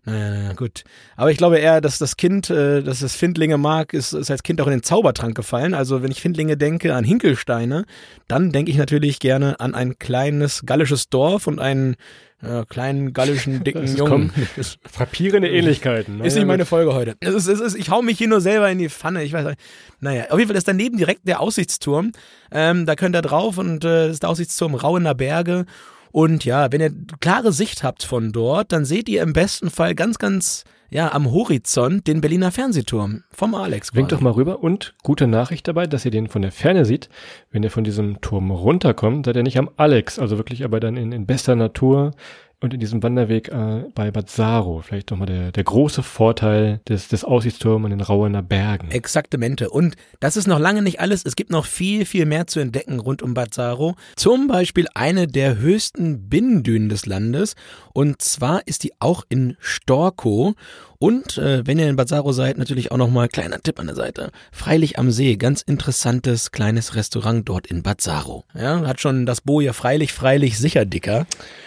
Naja, 0.05 0.31
naja, 0.31 0.53
gut. 0.55 0.85
Aber 1.17 1.31
ich 1.31 1.39
glaube 1.39 1.59
eher, 1.59 1.81
dass 1.81 1.99
das 1.99 2.17
Kind, 2.17 2.51
äh, 2.51 2.83
dass 2.83 3.03
es 3.03 3.15
Findlinge 3.15 3.59
mag, 3.59 3.93
ist, 3.93 4.13
ist 4.13 4.31
als 4.31 4.43
Kind 4.43 4.61
auch 4.61 4.67
in 4.67 4.73
den 4.73 4.83
Zaubertrank 4.83 5.35
gefallen. 5.37 5.75
Also 5.75 6.03
wenn 6.03 6.11
ich 6.11 6.21
Findlinge 6.21 6.57
denke 6.57 6.95
an 6.95 7.05
Hinkelsteine, 7.05 7.85
dann 8.27 8.53
denke 8.53 8.71
ich 8.71 8.77
natürlich 8.79 9.19
gerne 9.21 9.61
an 9.61 9.75
ein 9.75 9.99
kleines 9.99 10.63
gallisches 10.65 11.11
Dorf 11.11 11.47
und 11.47 11.59
einen 11.59 11.97
äh, 12.43 12.65
kleinen 12.69 13.13
gallischen 13.13 13.65
dicken 13.65 13.85
Es 13.85 13.97
Jungen. 13.97 14.33
kommen 14.33 14.33
frappierende 14.91 15.49
Ähnlichkeiten. 15.51 16.21
Ist 16.25 16.37
nicht 16.37 16.47
meine 16.47 16.65
Folge 16.67 16.95
heute. 16.95 17.17
Es 17.21 17.35
ist, 17.35 17.49
es 17.49 17.61
ist, 17.61 17.75
ich 17.75 17.91
hau 17.91 18.01
mich 18.01 18.17
hier 18.19 18.29
nur 18.29 18.41
selber 18.41 18.71
in 18.71 18.79
die 18.79 18.89
Pfanne. 18.89 19.25
Ich 19.25 19.33
weiß 19.33 19.45
nicht. 19.45 19.61
Naja, 20.01 20.27
auf 20.31 20.39
jeden 20.39 20.49
Fall 20.49 20.57
ist 20.57 20.69
daneben 20.69 20.97
direkt 20.97 21.27
der 21.27 21.41
Aussichtsturm. 21.41 22.13
Ähm, 22.53 22.87
da 22.87 22.95
könnt 22.95 23.17
ihr 23.17 23.23
drauf 23.23 23.59
und 23.59 23.85
äh, 23.85 24.07
das 24.07 24.13
ist 24.15 24.23
der 24.23 24.31
Aussichtsturm 24.31 24.75
Rauener 24.75 25.15
Berge. 25.15 25.67
Und 26.13 26.45
ja, 26.45 26.73
wenn 26.73 26.81
ihr 26.81 26.93
klare 27.21 27.53
Sicht 27.53 27.83
habt 27.83 28.03
von 28.03 28.33
dort, 28.33 28.73
dann 28.73 28.85
seht 28.85 29.09
ihr 29.09 29.23
im 29.23 29.33
besten 29.33 29.71
Fall 29.71 29.95
ganz, 29.95 30.19
ganz 30.19 30.65
ja 30.91 31.13
am 31.13 31.31
Horizont 31.31 32.07
den 32.07 32.21
Berliner 32.21 32.51
Fernsehturm 32.51 33.25
vom 33.31 33.55
Alex. 33.55 33.95
Winkt 33.95 34.13
doch 34.13 34.21
mal 34.21 34.33
rüber 34.33 34.63
und 34.63 34.95
gute 35.03 35.27
Nachricht 35.27 35.69
dabei, 35.69 35.87
dass 35.87 36.05
ihr 36.05 36.11
den 36.11 36.29
von 36.29 36.43
der 36.43 36.53
Ferne 36.53 36.85
seht. 36.85 37.09
Wenn 37.51 37.63
ihr 37.63 37.71
von 37.71 37.85
diesem 37.85 38.21
Turm 38.21 38.51
runterkommt, 38.51 39.27
seid 39.27 39.37
ihr 39.37 39.43
nicht 39.43 39.59
am 39.59 39.71
Alex, 39.77 40.19
also 40.19 40.39
wirklich 40.39 40.65
aber 40.65 40.81
dann 40.81 40.97
in, 40.97 41.13
in 41.13 41.27
bester 41.27 41.57
Natur 41.57 42.13
und 42.61 42.75
in 42.75 42.81
diesem 42.81 43.03
Wanderweg 43.03 43.49
äh, 43.49 43.85
bei 43.95 44.11
Bad 44.11 44.29
Saro. 44.29 44.83
Vielleicht 44.83 45.11
nochmal 45.11 45.27
der, 45.27 45.53
der 45.53 45.63
große 45.63 46.03
Vorteil 46.03 46.81
des, 46.89 47.09
des 47.09 47.25
Aussichtsturms 47.25 47.85
in 47.85 47.91
den 47.91 48.01
Rauener 48.01 48.43
Bergen. 48.43 48.91
Exaktamente. 48.91 49.71
Und 49.71 49.95
das 50.19 50.37
ist 50.37 50.49
noch 50.49 50.59
lange 50.59 50.83
nicht 50.83 51.01
alles. 51.01 51.25
Es 51.25 51.37
gibt 51.37 51.51
noch 51.51 51.67
viel, 51.67 52.05
viel 52.05 52.27
mehr 52.27 52.49
zu 52.49 52.59
entdecken 52.59 52.99
rund 52.99 53.23
um 53.23 53.35
Bad 53.35 53.55
Saro. 53.55 53.95
Zum 54.17 54.49
Beispiel 54.49 54.87
eine 54.95 55.29
der 55.29 55.59
höchsten 55.59 56.29
Binnendünen 56.29 56.89
des 56.89 57.07
Landes. 57.07 57.55
Und 57.93 58.23
zwar 58.23 58.67
ist 58.67 58.83
die 58.83 58.93
auch 58.99 59.25
in 59.29 59.57
Storkow. 59.61 60.55
Und 61.01 61.39
äh, 61.39 61.65
wenn 61.65 61.79
ihr 61.79 61.89
in 61.89 61.95
Bad 61.95 62.09
Saro 62.09 62.33
seid, 62.33 62.59
natürlich 62.59 62.91
auch 62.91 62.97
nochmal 62.97 63.29
kleiner 63.29 63.61
Tipp 63.61 63.79
an 63.79 63.87
der 63.87 63.95
Seite. 63.95 64.31
Freilich 64.51 64.99
am 64.99 65.13
See, 65.13 65.37
ganz 65.37 65.63
interessantes 65.63 66.51
kleines 66.51 66.97
Restaurant 66.97 67.49
dort 67.49 67.69
in 67.69 67.85
Bad 67.85 68.01
Saro. 68.01 68.45
Ja, 68.53 68.81
hat 68.85 69.01
schon 69.01 69.25
das 69.25 69.41
Bo 69.41 69.61
ja 69.61 69.73
freilich, 69.73 70.13
freilich 70.13 70.59
sicher 70.59 70.85
dicker. 70.85 71.19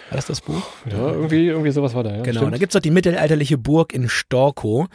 War 0.10 0.18
das 0.18 0.26
das 0.26 0.42
Buch? 0.42 0.62
Ja, 0.86 1.12
irgendwie, 1.12 1.48
irgendwie 1.48 1.72
sowas 1.72 1.94
war 1.94 2.04
da. 2.04 2.18
Ja, 2.18 2.22
Genau, 2.24 2.42
stimmt. 2.42 2.54
da 2.56 2.58
gibt's 2.58 2.74
dort 2.74 2.84
die 2.84 2.92
mittelalterliche 2.92 3.58
Burg 3.58 3.94
in 3.94 4.10
Storkow. 4.10 4.88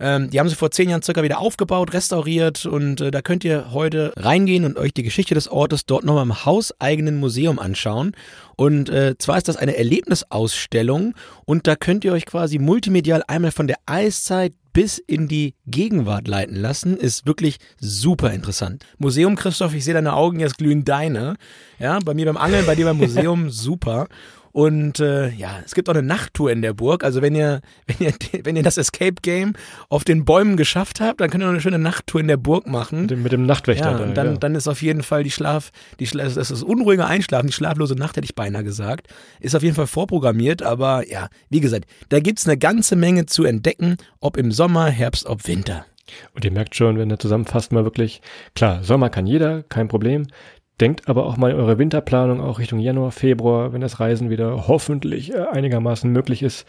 Ähm, 0.00 0.30
die 0.30 0.40
haben 0.40 0.48
sie 0.48 0.54
vor 0.54 0.70
zehn 0.70 0.90
Jahren 0.90 1.02
circa 1.02 1.22
wieder 1.22 1.38
aufgebaut, 1.38 1.92
restauriert 1.92 2.66
und 2.66 3.00
äh, 3.00 3.10
da 3.10 3.22
könnt 3.22 3.44
ihr 3.44 3.72
heute 3.72 4.12
reingehen 4.16 4.64
und 4.64 4.76
euch 4.76 4.92
die 4.92 5.02
Geschichte 5.02 5.34
des 5.34 5.48
Ortes 5.48 5.86
dort 5.86 6.04
nochmal 6.04 6.24
im 6.24 6.44
hauseigenen 6.44 7.18
Museum 7.18 7.58
anschauen. 7.58 8.12
Und 8.56 8.88
äh, 8.88 9.16
zwar 9.18 9.36
ist 9.36 9.48
das 9.48 9.56
eine 9.56 9.76
Erlebnisausstellung 9.76 11.14
und 11.44 11.66
da 11.66 11.76
könnt 11.76 12.04
ihr 12.04 12.12
euch 12.12 12.26
quasi 12.26 12.58
multimedial 12.58 13.22
einmal 13.26 13.50
von 13.50 13.66
der 13.66 13.78
Eiszeit 13.86 14.52
bis 14.74 14.98
in 14.98 15.28
die 15.28 15.54
Gegenwart 15.66 16.28
leiten 16.28 16.56
lassen. 16.56 16.96
Ist 16.96 17.26
wirklich 17.26 17.56
super 17.80 18.32
interessant. 18.32 18.84
Museum, 18.98 19.36
Christoph, 19.36 19.72
ich 19.72 19.84
sehe 19.84 19.94
deine 19.94 20.14
Augen, 20.14 20.40
jetzt 20.40 20.58
glühen 20.58 20.84
deine. 20.84 21.36
Ja, 21.78 21.98
bei 22.04 22.12
mir 22.12 22.26
beim 22.26 22.36
Angeln, 22.36 22.66
bei 22.66 22.74
dir 22.74 22.84
beim 22.84 22.98
Museum, 22.98 23.48
super. 23.50 24.08
Und 24.54 25.00
äh, 25.00 25.30
ja, 25.30 25.58
es 25.64 25.74
gibt 25.74 25.88
auch 25.88 25.94
eine 25.94 26.06
Nachttour 26.06 26.52
in 26.52 26.62
der 26.62 26.74
Burg. 26.74 27.02
Also 27.02 27.22
wenn 27.22 27.34
ihr, 27.34 27.60
wenn 27.88 28.06
ihr, 28.06 28.14
wenn 28.44 28.54
ihr 28.54 28.62
das 28.62 28.78
Escape 28.78 29.16
Game 29.20 29.54
auf 29.88 30.04
den 30.04 30.24
Bäumen 30.24 30.56
geschafft 30.56 31.00
habt, 31.00 31.20
dann 31.20 31.28
könnt 31.28 31.42
ihr 31.42 31.46
noch 31.46 31.54
eine 31.54 31.60
schöne 31.60 31.80
Nachttour 31.80 32.20
in 32.20 32.28
der 32.28 32.36
Burg 32.36 32.68
machen. 32.68 33.02
Mit 33.02 33.10
dem, 33.10 33.22
mit 33.24 33.32
dem 33.32 33.46
Nachtwächter. 33.46 33.90
Ja, 33.90 33.98
da, 33.98 34.04
und 34.04 34.14
dann, 34.16 34.26
ja. 34.34 34.36
dann 34.36 34.54
ist 34.54 34.68
auf 34.68 34.80
jeden 34.80 35.02
Fall 35.02 35.24
die 35.24 35.32
Schlaf, 35.32 35.72
die 35.98 36.06
Schla 36.06 36.22
das 36.22 36.52
ist 36.52 36.62
unruhige 36.62 37.04
Einschlafen, 37.04 37.48
die 37.48 37.52
schlaflose 37.52 37.96
Nacht, 37.96 38.16
hätte 38.16 38.26
ich 38.26 38.36
beinahe 38.36 38.62
gesagt, 38.62 39.08
ist 39.40 39.56
auf 39.56 39.64
jeden 39.64 39.74
Fall 39.74 39.88
vorprogrammiert, 39.88 40.62
aber 40.62 41.06
ja, 41.08 41.28
wie 41.50 41.60
gesagt, 41.60 41.86
da 42.10 42.20
gibt's 42.20 42.46
eine 42.46 42.56
ganze 42.56 42.94
Menge 42.94 43.26
zu 43.26 43.42
entdecken, 43.42 43.96
ob 44.20 44.36
im 44.36 44.52
Sommer, 44.52 44.86
Herbst, 44.86 45.26
ob 45.26 45.48
Winter. 45.48 45.84
Und 46.32 46.44
ihr 46.44 46.52
merkt 46.52 46.76
schon, 46.76 46.96
wenn 46.96 47.10
ihr 47.10 47.18
zusammenfasst, 47.18 47.72
mal 47.72 47.84
wirklich, 47.84 48.22
klar, 48.54 48.84
Sommer 48.84 49.10
kann 49.10 49.26
jeder, 49.26 49.64
kein 49.64 49.88
Problem. 49.88 50.28
Denkt 50.80 51.08
aber 51.08 51.26
auch 51.26 51.36
mal 51.36 51.52
in 51.52 51.56
eure 51.56 51.78
Winterplanung 51.78 52.40
auch 52.40 52.58
Richtung 52.58 52.80
Januar, 52.80 53.12
Februar, 53.12 53.72
wenn 53.72 53.80
das 53.80 54.00
Reisen 54.00 54.28
wieder 54.28 54.66
hoffentlich 54.66 55.32
äh, 55.32 55.46
einigermaßen 55.46 56.10
möglich 56.10 56.42
ist. 56.42 56.66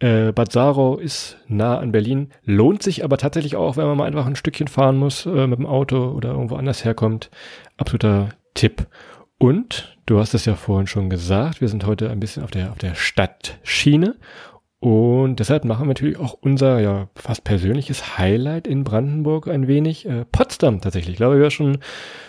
Äh, 0.00 0.32
Bad 0.32 0.52
Saro 0.52 0.96
ist 0.96 1.38
nah 1.48 1.78
an 1.78 1.90
Berlin, 1.90 2.30
lohnt 2.44 2.82
sich 2.82 3.04
aber 3.04 3.16
tatsächlich 3.16 3.56
auch, 3.56 3.76
wenn 3.76 3.86
man 3.86 3.96
mal 3.96 4.04
einfach 4.06 4.26
ein 4.26 4.36
Stückchen 4.36 4.68
fahren 4.68 4.96
muss 4.96 5.24
äh, 5.26 5.46
mit 5.46 5.58
dem 5.58 5.66
Auto 5.66 6.10
oder 6.10 6.30
irgendwo 6.30 6.56
anders 6.56 6.84
herkommt. 6.84 7.30
Absoluter 7.78 8.28
Tipp. 8.54 8.86
Und 9.38 9.96
du 10.06 10.18
hast 10.18 10.34
es 10.34 10.44
ja 10.44 10.54
vorhin 10.54 10.86
schon 10.86 11.10
gesagt, 11.10 11.60
wir 11.60 11.68
sind 11.68 11.86
heute 11.86 12.10
ein 12.10 12.20
bisschen 12.20 12.42
auf 12.42 12.50
der, 12.50 12.70
auf 12.72 12.78
der 12.78 12.94
Stadtschiene 12.94 14.16
und 14.80 15.40
deshalb 15.40 15.64
machen 15.64 15.82
wir 15.82 15.88
natürlich 15.88 16.18
auch 16.18 16.38
unser 16.40 16.78
ja 16.78 17.08
fast 17.16 17.42
persönliches 17.42 18.16
Highlight 18.16 18.68
in 18.68 18.84
Brandenburg 18.84 19.48
ein 19.48 19.66
wenig. 19.66 20.06
Äh, 20.06 20.24
Potsdam 20.30 20.80
tatsächlich. 20.80 21.14
Ich 21.14 21.16
glaube, 21.16 21.36
wir 21.36 21.42
sind 21.42 21.52
schon, 21.52 21.78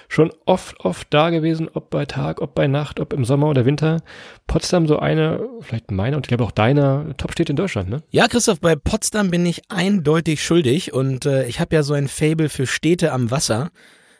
schon 0.07 0.31
oft, 0.47 0.79
oft 0.79 1.07
da 1.11 1.29
gewesen, 1.29 1.69
ob 1.71 1.91
bei 1.91 2.05
Tag, 2.05 2.41
ob 2.41 2.55
bei 2.55 2.65
Nacht, 2.65 2.99
ob 2.99 3.13
im 3.13 3.23
Sommer 3.23 3.49
oder 3.49 3.65
Winter. 3.65 4.01
Potsdam 4.47 4.87
so 4.87 4.97
eine, 4.97 5.47
vielleicht 5.61 5.91
meine 5.91 6.15
und 6.15 6.25
ich 6.25 6.29
glaube 6.29 6.43
auch 6.43 6.51
deiner 6.51 7.15
Top-Städte 7.17 7.51
in 7.51 7.55
Deutschland, 7.55 7.87
ne? 7.87 8.01
Ja, 8.09 8.27
Christoph, 8.27 8.59
bei 8.59 8.75
Potsdam 8.75 9.29
bin 9.29 9.45
ich 9.45 9.69
eindeutig 9.69 10.43
schuldig 10.43 10.91
und 10.91 11.27
äh, 11.27 11.45
ich 11.45 11.59
habe 11.59 11.75
ja 11.75 11.83
so 11.83 11.93
ein 11.93 12.07
Fable 12.07 12.49
für 12.49 12.65
Städte 12.65 13.11
am 13.11 13.29
Wasser. 13.29 13.69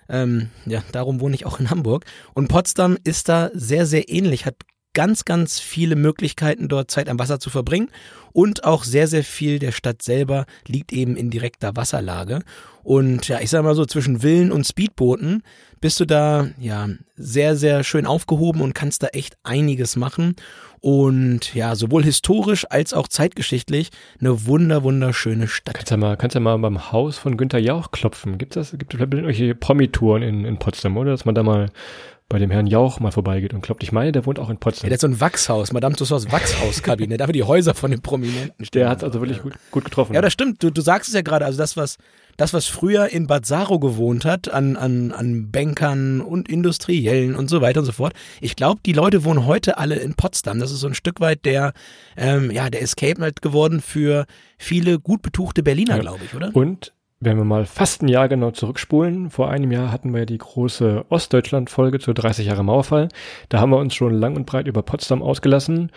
Ähm, 0.07 0.49
ja, 0.67 0.83
darum 0.91 1.19
wohne 1.19 1.33
ich 1.33 1.47
auch 1.47 1.59
in 1.59 1.71
Hamburg. 1.71 2.05
Und 2.35 2.47
Potsdam 2.47 2.95
ist 3.03 3.27
da 3.27 3.49
sehr, 3.53 3.87
sehr 3.87 4.07
ähnlich, 4.07 4.45
hat 4.45 4.55
ganz, 4.99 5.23
ganz 5.23 5.61
viele 5.61 5.95
Möglichkeiten, 5.95 6.67
dort 6.67 6.91
Zeit 6.91 7.07
am 7.07 7.19
Wasser 7.19 7.39
zu 7.39 7.49
verbringen. 7.49 7.87
Und 8.33 8.65
auch 8.65 8.83
sehr, 8.83 9.07
sehr 9.07 9.23
viel 9.23 9.57
der 9.57 9.71
Stadt 9.71 10.01
selber 10.01 10.45
liegt 10.67 10.91
eben 10.91 11.15
in 11.15 11.29
direkter 11.29 11.77
Wasserlage. 11.77 12.41
Und 12.83 13.29
ja, 13.29 13.39
ich 13.39 13.49
sag 13.49 13.63
mal 13.63 13.75
so, 13.75 13.85
zwischen 13.85 14.19
Villen 14.19 14.51
und 14.51 14.67
Speedbooten 14.67 15.43
bist 15.79 16.01
du 16.01 16.05
da 16.05 16.49
ja 16.59 16.89
sehr, 17.15 17.55
sehr 17.55 17.85
schön 17.85 18.05
aufgehoben 18.05 18.59
und 18.59 18.75
kannst 18.75 19.01
da 19.01 19.07
echt 19.07 19.37
einiges 19.43 19.95
machen. 19.95 20.35
Und 20.81 21.55
ja, 21.55 21.75
sowohl 21.75 22.03
historisch 22.03 22.65
als 22.69 22.93
auch 22.93 23.07
zeitgeschichtlich 23.07 23.91
eine 24.19 24.47
wunder, 24.47 24.83
wunderschöne 24.83 25.47
Stadt. 25.47 25.75
Kannst 25.75 25.91
ja 25.91 25.97
mal, 25.97 26.17
kannst 26.17 26.33
ja 26.35 26.41
mal 26.41 26.57
beim 26.57 26.91
Haus 26.91 27.17
von 27.17 27.37
Günther 27.37 27.59
Jauch 27.59 27.91
klopfen. 27.91 28.37
Gibt's 28.37 28.55
das? 28.55 28.71
Gibt 28.71 28.93
es 28.93 28.97
vielleicht 28.97 29.13
irgendwelche 29.13 29.55
Promitouren 29.55 30.23
in, 30.23 30.43
in 30.43 30.59
Potsdam, 30.59 30.97
oder? 30.97 31.11
Dass 31.11 31.23
man 31.23 31.35
da 31.35 31.43
mal 31.43 31.69
bei 32.29 32.37
dem 32.39 32.51
Herrn 32.51 32.67
Jauch 32.67 32.99
mal 32.99 33.11
vorbeigeht 33.11 33.53
und 33.53 33.61
klopft. 33.61 33.81
Ich 33.83 33.91
meine, 33.91 34.11
der 34.11 34.25
wohnt 34.25 34.39
auch 34.39 34.49
in 34.49 34.55
Ja, 34.55 34.59
Potsdam. 34.59 34.89
der 34.89 34.93
hat 34.95 35.01
so 35.01 35.07
ein 35.07 35.19
Wachshaus, 35.19 35.73
Madame 35.73 35.95
Tussauds 35.95 36.31
Wachshauskabinett, 36.31 37.19
wir 37.19 37.33
die 37.33 37.43
Häuser 37.43 37.73
von 37.73 37.91
den 37.91 38.01
Prominenten. 38.01 38.67
Der 38.73 38.87
hat 38.89 39.03
also 39.03 39.19
wirklich 39.19 39.41
gut, 39.41 39.53
gut 39.71 39.85
getroffen. 39.85 40.13
Ja, 40.13 40.21
das 40.21 40.31
stimmt. 40.33 40.61
Du, 40.63 40.69
du 40.69 40.81
sagst 40.81 41.09
es 41.09 41.15
ja 41.15 41.21
gerade. 41.21 41.45
Also 41.45 41.57
das, 41.57 41.75
was 41.75 41.97
das, 42.37 42.53
was 42.53 42.67
früher 42.67 43.07
in 43.09 43.27
Bad 43.27 43.45
Saro 43.45 43.79
gewohnt 43.79 44.23
hat, 44.23 44.47
an, 44.49 44.77
an, 44.77 45.11
an 45.11 45.51
Bankern 45.51 46.21
und 46.21 46.47
Industriellen 46.47 47.35
und 47.35 47.49
so 47.49 47.59
weiter 47.61 47.81
und 47.81 47.85
so 47.85 47.91
fort. 47.91 48.13
Ich 48.39 48.55
glaube, 48.55 48.79
die 48.85 48.93
Leute 48.93 49.25
wohnen 49.25 49.45
heute 49.45 49.77
alle 49.77 49.95
in 49.95 50.13
Potsdam. 50.13 50.59
Das 50.59 50.71
ist 50.71 50.79
so 50.79 50.87
ein 50.87 50.93
Stück 50.93 51.19
weit 51.19 51.43
der, 51.43 51.73
ähm, 52.15 52.49
ja, 52.51 52.69
der 52.69 52.81
Escape 52.81 53.21
halt 53.21 53.41
geworden 53.41 53.81
für 53.81 54.25
viele 54.57 54.99
gut 54.99 55.21
betuchte 55.21 55.63
Berliner, 55.63 55.95
Ja. 55.95 56.01
glaube 56.01 56.19
ich, 56.23 56.33
oder? 56.33 56.55
Und 56.55 56.93
wenn 57.19 57.37
wir 57.37 57.43
mal 57.43 57.65
fast 57.65 58.01
ein 58.01 58.07
Jahr 58.07 58.29
genau 58.29 58.51
zurückspulen, 58.51 59.29
vor 59.29 59.49
einem 59.49 59.71
Jahr 59.71 59.91
hatten 59.91 60.13
wir 60.13 60.21
ja 60.21 60.25
die 60.25 60.37
große 60.37 61.05
Ostdeutschland-Folge 61.09 61.99
zur 61.99 62.13
30 62.13 62.47
Jahre 62.47 62.63
Mauerfall. 62.63 63.09
Da 63.49 63.59
haben 63.59 63.71
wir 63.71 63.77
uns 63.77 63.93
schon 63.93 64.13
lang 64.13 64.35
und 64.37 64.45
breit 64.45 64.67
über 64.67 64.83
Potsdam 64.83 65.21
ausgelassen. 65.21 65.91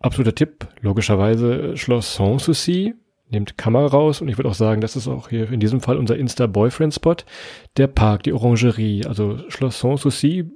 Absoluter 0.00 0.34
Tipp, 0.34 0.66
logischerweise 0.80 1.76
Schloss 1.76 2.14
Sanssouci. 2.14 2.94
Nehmt 3.28 3.56
Kamera 3.56 3.86
raus 3.86 4.20
und 4.20 4.28
ich 4.28 4.36
würde 4.36 4.50
auch 4.50 4.54
sagen, 4.54 4.82
das 4.82 4.94
ist 4.94 5.08
auch 5.08 5.30
hier 5.30 5.50
in 5.50 5.60
diesem 5.60 5.80
Fall 5.80 5.96
unser 5.96 6.16
Insta-Boyfriend-Spot. 6.16 7.16
Der 7.78 7.86
Park, 7.86 8.24
die 8.24 8.32
Orangerie, 8.32 9.06
also 9.06 9.38
Schloss 9.48 9.80
Sanssouci, 9.80 10.50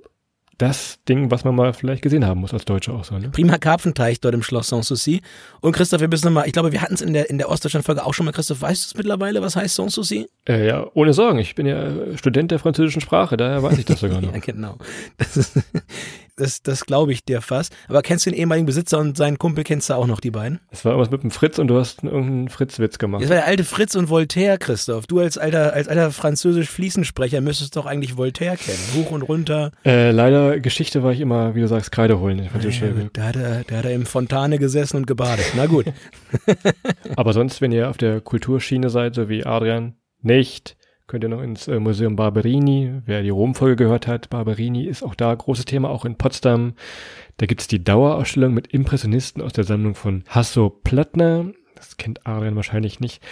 das 0.58 0.98
Ding, 1.08 1.30
was 1.30 1.44
man 1.44 1.54
mal 1.54 1.72
vielleicht 1.74 2.02
gesehen 2.02 2.24
haben 2.24 2.40
muss 2.40 2.54
als 2.54 2.64
Deutscher 2.64 2.94
auch 2.94 3.04
so, 3.04 3.18
ne? 3.18 3.28
Prima 3.28 3.58
Karpfenteich 3.58 4.20
dort 4.20 4.34
im 4.34 4.42
Schloss 4.42 4.68
Sanssouci. 4.68 5.20
Und 5.60 5.72
Christoph, 5.72 6.00
wir 6.00 6.08
müssen 6.08 6.26
nochmal, 6.26 6.46
ich 6.46 6.52
glaube, 6.52 6.72
wir 6.72 6.80
hatten 6.80 6.94
es 6.94 7.02
in 7.02 7.12
der, 7.12 7.28
in 7.28 7.38
der 7.38 7.50
Ostdeutschland-Folge 7.50 8.04
auch 8.04 8.14
schon 8.14 8.24
mal. 8.24 8.32
Christoph, 8.32 8.62
weißt 8.62 8.84
du 8.84 8.86
es 8.88 8.96
mittlerweile, 8.96 9.42
was 9.42 9.56
heißt 9.56 9.74
Sanssouci? 9.74 10.26
Äh, 10.48 10.66
ja, 10.66 10.86
ohne 10.94 11.12
Sorgen, 11.12 11.38
ich 11.38 11.54
bin 11.54 11.66
ja 11.66 12.16
Student 12.16 12.50
der 12.50 12.58
französischen 12.58 13.00
Sprache, 13.00 13.36
daher 13.36 13.62
weiß 13.62 13.78
ich 13.78 13.84
das 13.84 14.00
sogar 14.00 14.20
noch. 14.22 14.32
Ja, 14.32 14.38
genau. 14.38 14.76
Das, 15.18 15.36
ist, 15.36 15.58
das, 16.36 16.62
das 16.62 16.84
glaube 16.84 17.12
ich 17.12 17.24
dir 17.24 17.40
fast. 17.40 17.74
Aber 17.88 18.02
kennst 18.02 18.26
du 18.26 18.30
den 18.30 18.38
ehemaligen 18.38 18.66
Besitzer 18.66 18.98
und 18.98 19.16
seinen 19.16 19.38
Kumpel 19.38 19.64
kennst 19.64 19.90
du 19.90 19.94
auch 19.94 20.06
noch, 20.06 20.20
die 20.20 20.30
beiden? 20.30 20.60
Es 20.70 20.84
war 20.84 20.92
irgendwas 20.92 21.10
mit 21.10 21.22
dem 21.22 21.30
Fritz 21.30 21.58
und 21.58 21.68
du 21.68 21.78
hast 21.78 22.04
irgendeinen 22.04 22.48
Fritz-Witz 22.48 22.98
gemacht. 22.98 23.22
Das 23.22 23.30
war 23.30 23.36
der 23.36 23.46
alte 23.46 23.64
Fritz 23.64 23.94
und 23.94 24.08
Voltaire, 24.08 24.58
Christoph. 24.58 25.06
Du 25.06 25.18
als 25.18 25.38
alter, 25.38 25.72
als 25.72 25.88
alter 25.88 26.10
französisch 26.10 26.68
Fliesensprecher 26.68 27.40
müsstest 27.40 27.76
doch 27.76 27.86
eigentlich 27.86 28.16
Voltaire 28.16 28.56
kennen. 28.56 28.78
Hoch 28.94 29.10
und 29.10 29.22
runter. 29.22 29.72
Äh, 29.84 30.10
leider, 30.10 30.60
Geschichte 30.60 31.02
war 31.02 31.12
ich 31.12 31.20
immer, 31.20 31.54
wie 31.54 31.60
du 31.60 31.68
sagst, 31.68 31.90
Kreide 31.90 32.20
holen. 32.20 32.38
in 32.38 32.50
französischer 32.50 32.88
Ja, 32.88 32.92
da, 33.12 33.22
hat 33.24 33.36
er, 33.36 33.64
da 33.64 33.76
hat 33.76 33.84
er 33.86 33.92
im 33.92 34.06
Fontane 34.06 34.58
gesessen 34.58 34.98
und 34.98 35.06
gebadet. 35.06 35.46
Na 35.56 35.66
gut. 35.66 35.86
Aber 37.16 37.32
sonst, 37.32 37.60
wenn 37.60 37.72
ihr 37.72 37.88
auf 37.88 37.96
der 37.96 38.20
Kulturschiene 38.20 38.90
seid, 38.90 39.14
so 39.14 39.28
wie 39.28 39.44
Adrian, 39.44 39.94
nicht, 40.22 40.76
könnt 41.06 41.24
ihr 41.24 41.28
noch 41.28 41.42
ins 41.42 41.68
äh, 41.68 41.78
Museum 41.78 42.16
Barberini. 42.16 43.00
Wer 43.04 43.22
die 43.22 43.30
Rom-Folge 43.30 43.76
gehört 43.76 44.06
hat, 44.06 44.30
Barberini 44.30 44.84
ist 44.84 45.02
auch 45.02 45.14
da 45.14 45.34
großes 45.34 45.64
Thema, 45.64 45.88
auch 45.90 46.04
in 46.04 46.16
Potsdam. 46.16 46.74
Da 47.36 47.46
gibt's 47.46 47.68
die 47.68 47.82
Dauerausstellung 47.82 48.54
mit 48.54 48.68
Impressionisten 48.68 49.42
aus 49.42 49.52
der 49.52 49.64
Sammlung 49.64 49.94
von 49.94 50.24
Hasso 50.28 50.70
Plattner. 50.70 51.46
Das 51.74 51.96
kennt 51.96 52.26
Adrian 52.26 52.56
wahrscheinlich 52.56 53.00
nicht. 53.00 53.22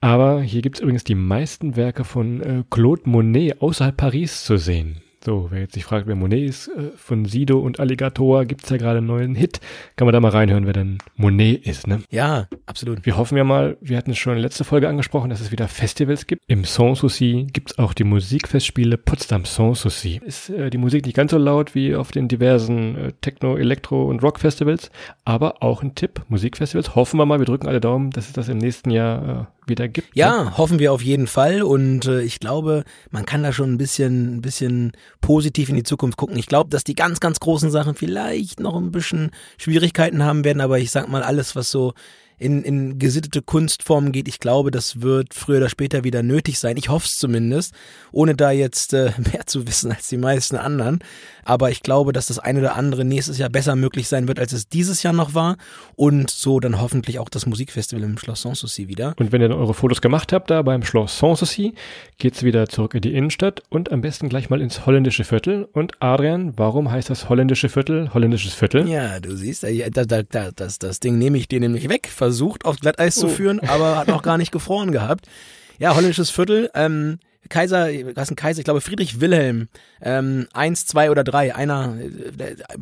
Aber 0.00 0.42
hier 0.42 0.62
gibt's 0.62 0.80
übrigens 0.80 1.04
die 1.04 1.14
meisten 1.14 1.76
Werke 1.76 2.04
von 2.04 2.40
äh, 2.42 2.64
Claude 2.70 3.02
Monet 3.04 3.62
außerhalb 3.62 3.96
Paris 3.96 4.44
zu 4.44 4.56
sehen. 4.56 5.02
So, 5.24 5.46
wer 5.50 5.60
jetzt 5.60 5.74
sich 5.74 5.84
fragt, 5.84 6.08
wer 6.08 6.16
Monet 6.16 6.48
ist, 6.48 6.66
äh, 6.66 6.90
von 6.96 7.26
Sido 7.26 7.60
und 7.60 7.78
Alligator 7.78 8.44
gibt's 8.44 8.70
ja 8.70 8.76
gerade 8.76 8.98
einen 8.98 9.06
neuen 9.06 9.36
Hit. 9.36 9.60
Kann 9.94 10.06
man 10.06 10.12
da 10.12 10.18
mal 10.18 10.32
reinhören, 10.32 10.66
wer 10.66 10.72
denn 10.72 10.98
Monet 11.14 11.64
ist, 11.64 11.86
ne? 11.86 12.02
Ja, 12.10 12.48
absolut. 12.66 13.06
Wir 13.06 13.16
hoffen 13.16 13.38
ja 13.38 13.44
mal, 13.44 13.76
wir 13.80 13.96
hatten 13.96 14.10
es 14.10 14.18
schon 14.18 14.32
in 14.32 14.38
der 14.38 14.42
letzten 14.42 14.64
Folge 14.64 14.88
angesprochen, 14.88 15.30
dass 15.30 15.40
es 15.40 15.52
wieder 15.52 15.68
Festivals 15.68 16.26
gibt. 16.26 16.42
Im 16.48 16.64
Sanssouci 16.64 17.46
gibt's 17.52 17.78
auch 17.78 17.94
die 17.94 18.02
Musikfestspiele 18.02 18.98
Potsdam 18.98 19.44
Sanssouci. 19.44 20.20
Ist 20.24 20.50
äh, 20.50 20.70
die 20.70 20.78
Musik 20.78 21.06
nicht 21.06 21.14
ganz 21.14 21.30
so 21.30 21.38
laut 21.38 21.76
wie 21.76 21.94
auf 21.94 22.10
den 22.10 22.26
diversen 22.26 22.96
äh, 22.96 23.12
Techno, 23.20 23.56
Elektro 23.56 24.08
und 24.08 24.24
Rock-Festivals, 24.24 24.90
aber 25.24 25.62
auch 25.62 25.84
ein 25.84 25.94
Tipp, 25.94 26.22
Musikfestivals. 26.30 26.96
Hoffen 26.96 27.18
wir 27.18 27.26
mal, 27.26 27.38
wir 27.38 27.46
drücken 27.46 27.68
alle 27.68 27.80
Daumen, 27.80 28.10
dass 28.10 28.26
es 28.26 28.32
das 28.32 28.48
im 28.48 28.58
nächsten 28.58 28.90
Jahr 28.90 29.48
äh, 29.61 29.61
wieder 29.66 29.88
gibt. 29.88 30.14
Ja, 30.14 30.44
ne? 30.44 30.58
hoffen 30.58 30.78
wir 30.78 30.92
auf 30.92 31.02
jeden 31.02 31.26
Fall 31.26 31.62
und 31.62 32.06
äh, 32.06 32.22
ich 32.22 32.40
glaube, 32.40 32.84
man 33.10 33.26
kann 33.26 33.42
da 33.42 33.52
schon 33.52 33.72
ein 33.72 33.78
bisschen, 33.78 34.36
ein 34.36 34.42
bisschen 34.42 34.92
positiv 35.20 35.68
in 35.68 35.76
die 35.76 35.82
Zukunft 35.82 36.18
gucken. 36.18 36.36
Ich 36.36 36.46
glaube, 36.46 36.70
dass 36.70 36.84
die 36.84 36.94
ganz, 36.94 37.20
ganz 37.20 37.40
großen 37.40 37.70
Sachen 37.70 37.94
vielleicht 37.94 38.60
noch 38.60 38.76
ein 38.76 38.92
bisschen 38.92 39.30
Schwierigkeiten 39.58 40.22
haben 40.24 40.44
werden, 40.44 40.60
aber 40.60 40.78
ich 40.78 40.90
sag 40.90 41.08
mal, 41.08 41.22
alles, 41.22 41.56
was 41.56 41.70
so 41.70 41.94
in, 42.38 42.62
in 42.62 42.98
gesittete 42.98 43.42
Kunstformen 43.42 44.12
geht. 44.12 44.28
Ich 44.28 44.40
glaube, 44.40 44.70
das 44.70 45.00
wird 45.00 45.34
früher 45.34 45.58
oder 45.58 45.68
später 45.68 46.04
wieder 46.04 46.22
nötig 46.22 46.58
sein. 46.58 46.76
Ich 46.76 46.88
hoffe 46.88 47.06
es 47.06 47.16
zumindest, 47.16 47.74
ohne 48.10 48.34
da 48.34 48.50
jetzt 48.50 48.94
äh, 48.94 49.12
mehr 49.32 49.46
zu 49.46 49.66
wissen 49.66 49.92
als 49.92 50.08
die 50.08 50.16
meisten 50.16 50.56
anderen. 50.56 51.00
Aber 51.44 51.70
ich 51.70 51.82
glaube, 51.82 52.12
dass 52.12 52.26
das 52.26 52.38
eine 52.38 52.60
oder 52.60 52.76
andere 52.76 53.04
nächstes 53.04 53.38
Jahr 53.38 53.50
besser 53.50 53.76
möglich 53.76 54.08
sein 54.08 54.28
wird, 54.28 54.38
als 54.38 54.52
es 54.52 54.68
dieses 54.68 55.02
Jahr 55.02 55.12
noch 55.12 55.34
war. 55.34 55.56
Und 55.96 56.30
so 56.30 56.60
dann 56.60 56.80
hoffentlich 56.80 57.18
auch 57.18 57.28
das 57.28 57.46
Musikfestival 57.46 58.02
im 58.04 58.18
Schloss 58.18 58.42
Sanssouci 58.42 58.88
wieder. 58.88 59.14
Und 59.18 59.32
wenn 59.32 59.40
ihr 59.40 59.48
dann 59.48 59.58
eure 59.58 59.74
Fotos 59.74 60.00
gemacht 60.00 60.32
habt, 60.32 60.50
da 60.50 60.62
beim 60.62 60.84
Schloss 60.84 61.18
Sanssouci, 61.18 61.74
geht's 62.18 62.42
wieder 62.42 62.68
zurück 62.68 62.94
in 62.94 63.00
die 63.00 63.14
Innenstadt 63.14 63.62
und 63.68 63.90
am 63.92 64.00
besten 64.00 64.28
gleich 64.28 64.50
mal 64.50 64.60
ins 64.60 64.86
holländische 64.86 65.24
Viertel. 65.24 65.68
Und 65.72 66.00
Adrian, 66.00 66.52
warum 66.56 66.90
heißt 66.90 67.10
das 67.10 67.28
holländische 67.28 67.68
Viertel 67.68 68.12
holländisches 68.14 68.54
Viertel? 68.54 68.88
Ja, 68.88 69.20
du 69.20 69.36
siehst, 69.36 69.64
äh, 69.64 69.90
da, 69.90 70.04
da, 70.04 70.22
da, 70.22 70.50
das, 70.52 70.78
das 70.78 71.00
Ding 71.00 71.18
nehme 71.18 71.38
ich 71.38 71.48
dir 71.48 71.60
nämlich 71.60 71.88
weg. 71.88 72.08
Versucht 72.32 72.64
auf 72.64 72.76
Glatteis 72.76 73.14
zu 73.14 73.28
führen, 73.28 73.60
aber 73.60 73.98
hat 73.98 74.08
noch 74.08 74.22
gar 74.22 74.38
nicht 74.38 74.52
gefroren 74.52 74.90
gehabt. 74.90 75.26
Ja, 75.78 75.94
holländisches 75.94 76.30
Viertel. 76.30 76.70
Ähm, 76.74 77.18
Kaiser, 77.52 77.88
was 78.14 78.30
ein 78.30 78.36
Kaiser? 78.36 78.60
Ich 78.60 78.64
glaube 78.64 78.80
Friedrich 78.80 79.20
Wilhelm. 79.20 79.68
Ähm, 80.00 80.48
eins, 80.52 80.86
zwei 80.86 81.10
oder 81.10 81.22
drei. 81.22 81.54
Einer, 81.54 81.96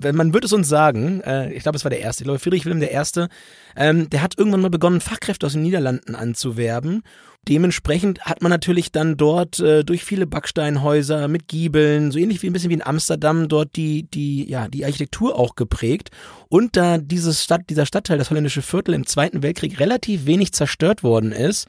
äh, 0.03 0.13
man 0.13 0.33
wird 0.33 0.45
es 0.45 0.53
uns 0.53 0.69
sagen. 0.69 1.21
Äh, 1.23 1.53
ich 1.53 1.65
glaube, 1.65 1.77
es 1.77 1.85
war 1.85 1.91
der 1.91 2.01
erste. 2.01 2.23
Ich 2.23 2.27
glaube 2.27 2.39
Friedrich 2.39 2.65
Wilhelm 2.65 2.81
der 2.81 2.93
erste. 2.93 3.29
Ähm, 3.77 4.09
der 4.09 4.23
hat 4.23 4.39
irgendwann 4.39 4.61
mal 4.61 4.71
begonnen, 4.71 5.01
Fachkräfte 5.01 5.45
aus 5.45 5.53
den 5.53 5.63
Niederlanden 5.63 6.15
anzuwerben. 6.15 7.03
Dementsprechend 7.49 8.21
hat 8.21 8.43
man 8.43 8.51
natürlich 8.51 8.93
dann 8.93 9.17
dort 9.17 9.61
äh, 9.61 9.83
durch 9.83 10.05
viele 10.05 10.27
Backsteinhäuser 10.27 11.27
mit 11.27 11.49
Giebeln, 11.49 12.13
so 12.13 12.19
ähnlich 12.19 12.43
wie 12.43 12.49
ein 12.49 12.53
bisschen 12.53 12.69
wie 12.69 12.75
in 12.75 12.87
Amsterdam, 12.87 13.49
dort 13.49 13.77
die, 13.77 14.05
die, 14.05 14.49
ja, 14.49 14.69
die 14.69 14.85
Architektur 14.85 15.37
auch 15.37 15.57
geprägt. 15.57 16.11
Und 16.49 16.77
da 16.77 16.99
dieses 16.99 17.43
Stadt, 17.43 17.63
dieser 17.71 17.87
Stadtteil, 17.87 18.19
das 18.19 18.31
holländische 18.31 18.63
Viertel 18.63 18.95
im 18.95 19.07
Zweiten 19.07 19.43
Weltkrieg 19.43 19.81
relativ 19.81 20.27
wenig 20.27 20.53
zerstört 20.53 21.03
worden 21.03 21.33
ist, 21.33 21.67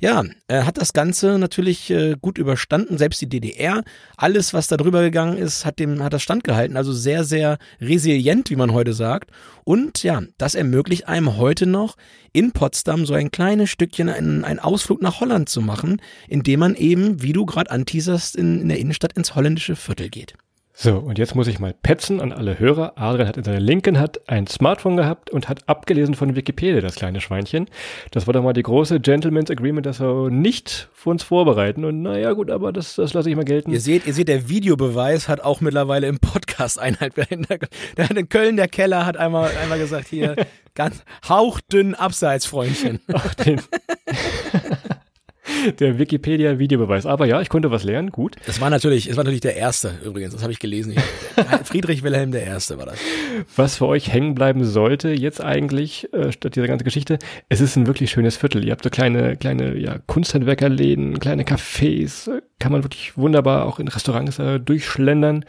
ja, 0.00 0.24
er 0.46 0.64
hat 0.64 0.78
das 0.78 0.92
Ganze 0.92 1.38
natürlich 1.38 1.90
äh, 1.90 2.14
gut 2.20 2.38
überstanden, 2.38 2.98
selbst 2.98 3.20
die 3.20 3.28
DDR. 3.28 3.82
Alles, 4.16 4.54
was 4.54 4.68
da 4.68 4.76
drüber 4.76 5.02
gegangen 5.02 5.36
ist, 5.36 5.64
hat 5.64 5.78
dem, 5.78 6.02
hat 6.02 6.12
das 6.12 6.22
standgehalten. 6.22 6.76
Also 6.76 6.92
sehr, 6.92 7.24
sehr 7.24 7.58
resilient, 7.80 8.50
wie 8.50 8.56
man 8.56 8.72
heute 8.72 8.92
sagt. 8.92 9.30
Und 9.64 10.02
ja, 10.04 10.22
das 10.38 10.54
ermöglicht 10.54 11.08
einem 11.08 11.36
heute 11.36 11.66
noch 11.66 11.96
in 12.32 12.52
Potsdam 12.52 13.06
so 13.06 13.14
ein 13.14 13.32
kleines 13.32 13.70
Stückchen 13.70 14.08
einen, 14.08 14.44
einen 14.44 14.60
Ausflug 14.60 15.02
nach 15.02 15.20
Holland 15.20 15.48
zu 15.48 15.60
machen, 15.60 16.00
indem 16.28 16.60
man 16.60 16.74
eben, 16.76 17.20
wie 17.22 17.32
du 17.32 17.44
gerade 17.44 17.70
anteaserst, 17.70 18.36
in, 18.36 18.60
in 18.60 18.68
der 18.68 18.78
Innenstadt 18.78 19.14
ins 19.14 19.34
holländische 19.34 19.74
Viertel 19.74 20.08
geht. 20.10 20.34
So, 20.80 20.94
und 20.98 21.18
jetzt 21.18 21.34
muss 21.34 21.48
ich 21.48 21.58
mal 21.58 21.74
petzen 21.74 22.20
an 22.20 22.30
alle 22.30 22.60
Hörer. 22.60 22.92
Adrian 22.94 23.26
hat 23.26 23.36
in 23.36 23.42
seiner 23.42 23.58
Linken 23.58 23.98
hat 23.98 24.20
ein 24.28 24.46
Smartphone 24.46 24.96
gehabt 24.96 25.28
und 25.28 25.48
hat 25.48 25.68
abgelesen 25.68 26.14
von 26.14 26.36
Wikipedia, 26.36 26.80
das 26.80 26.94
kleine 26.94 27.20
Schweinchen. 27.20 27.66
Das 28.12 28.28
war 28.28 28.32
doch 28.32 28.44
mal 28.44 28.52
die 28.52 28.62
große 28.62 29.00
Gentleman's 29.00 29.50
Agreement, 29.50 29.86
dass 29.86 29.98
wir 29.98 30.30
nicht 30.30 30.88
für 30.94 31.10
uns 31.10 31.24
vorbereiten. 31.24 31.84
Und 31.84 32.02
naja, 32.02 32.32
gut, 32.32 32.48
aber 32.48 32.72
das, 32.72 32.94
das 32.94 33.12
lasse 33.12 33.28
ich 33.28 33.34
mal 33.34 33.44
gelten. 33.44 33.72
Ihr 33.72 33.80
seht, 33.80 34.06
ihr 34.06 34.14
seht, 34.14 34.28
der 34.28 34.48
Videobeweis 34.48 35.26
hat 35.26 35.40
auch 35.40 35.60
mittlerweile 35.60 36.06
im 36.06 36.20
Podcast 36.20 36.78
Einhalt. 36.78 37.14
Der 37.16 38.08
hat 38.08 38.16
in 38.16 38.28
Köln, 38.28 38.56
der 38.56 38.68
Keller, 38.68 39.04
hat 39.04 39.16
einmal, 39.16 39.50
einmal 39.60 39.80
gesagt, 39.80 40.06
hier, 40.06 40.36
ganz 40.76 41.02
hauchdünn 41.28 41.96
abseits, 41.96 42.46
Freundchen. 42.46 43.00
Ach, 43.12 43.34
den. 43.34 43.60
der 45.78 45.98
Wikipedia-Videobeweis. 45.98 47.06
Aber 47.06 47.26
ja, 47.26 47.40
ich 47.40 47.48
konnte 47.48 47.70
was 47.70 47.84
lernen, 47.84 48.10
gut. 48.10 48.36
Das 48.46 48.60
war 48.60 48.70
natürlich, 48.70 49.08
es 49.08 49.16
war 49.16 49.24
natürlich 49.24 49.40
der 49.40 49.56
erste 49.56 49.94
übrigens, 50.04 50.34
das 50.34 50.42
habe 50.42 50.52
ich 50.52 50.58
gelesen. 50.58 50.94
Friedrich 51.64 52.02
Wilhelm 52.02 52.32
der 52.32 52.44
Erste 52.44 52.78
war 52.78 52.86
das. 52.86 52.98
Was 53.56 53.76
für 53.76 53.86
euch 53.86 54.12
hängen 54.12 54.34
bleiben 54.34 54.64
sollte 54.64 55.10
jetzt 55.10 55.42
eigentlich, 55.42 56.12
äh, 56.12 56.32
statt 56.32 56.56
dieser 56.56 56.66
ganzen 56.66 56.84
Geschichte, 56.84 57.18
es 57.48 57.60
ist 57.60 57.76
ein 57.76 57.86
wirklich 57.86 58.10
schönes 58.10 58.36
Viertel. 58.36 58.64
Ihr 58.64 58.72
habt 58.72 58.84
so 58.84 58.90
kleine, 58.90 59.36
kleine 59.36 59.76
ja, 59.76 59.98
Kunsthandwerkerläden, 59.98 61.18
kleine 61.18 61.44
Cafés, 61.44 62.30
kann 62.58 62.72
man 62.72 62.84
wirklich 62.84 63.16
wunderbar 63.16 63.66
auch 63.66 63.78
in 63.78 63.88
Restaurants 63.88 64.38
äh, 64.38 64.58
durchschlendern. 64.58 65.44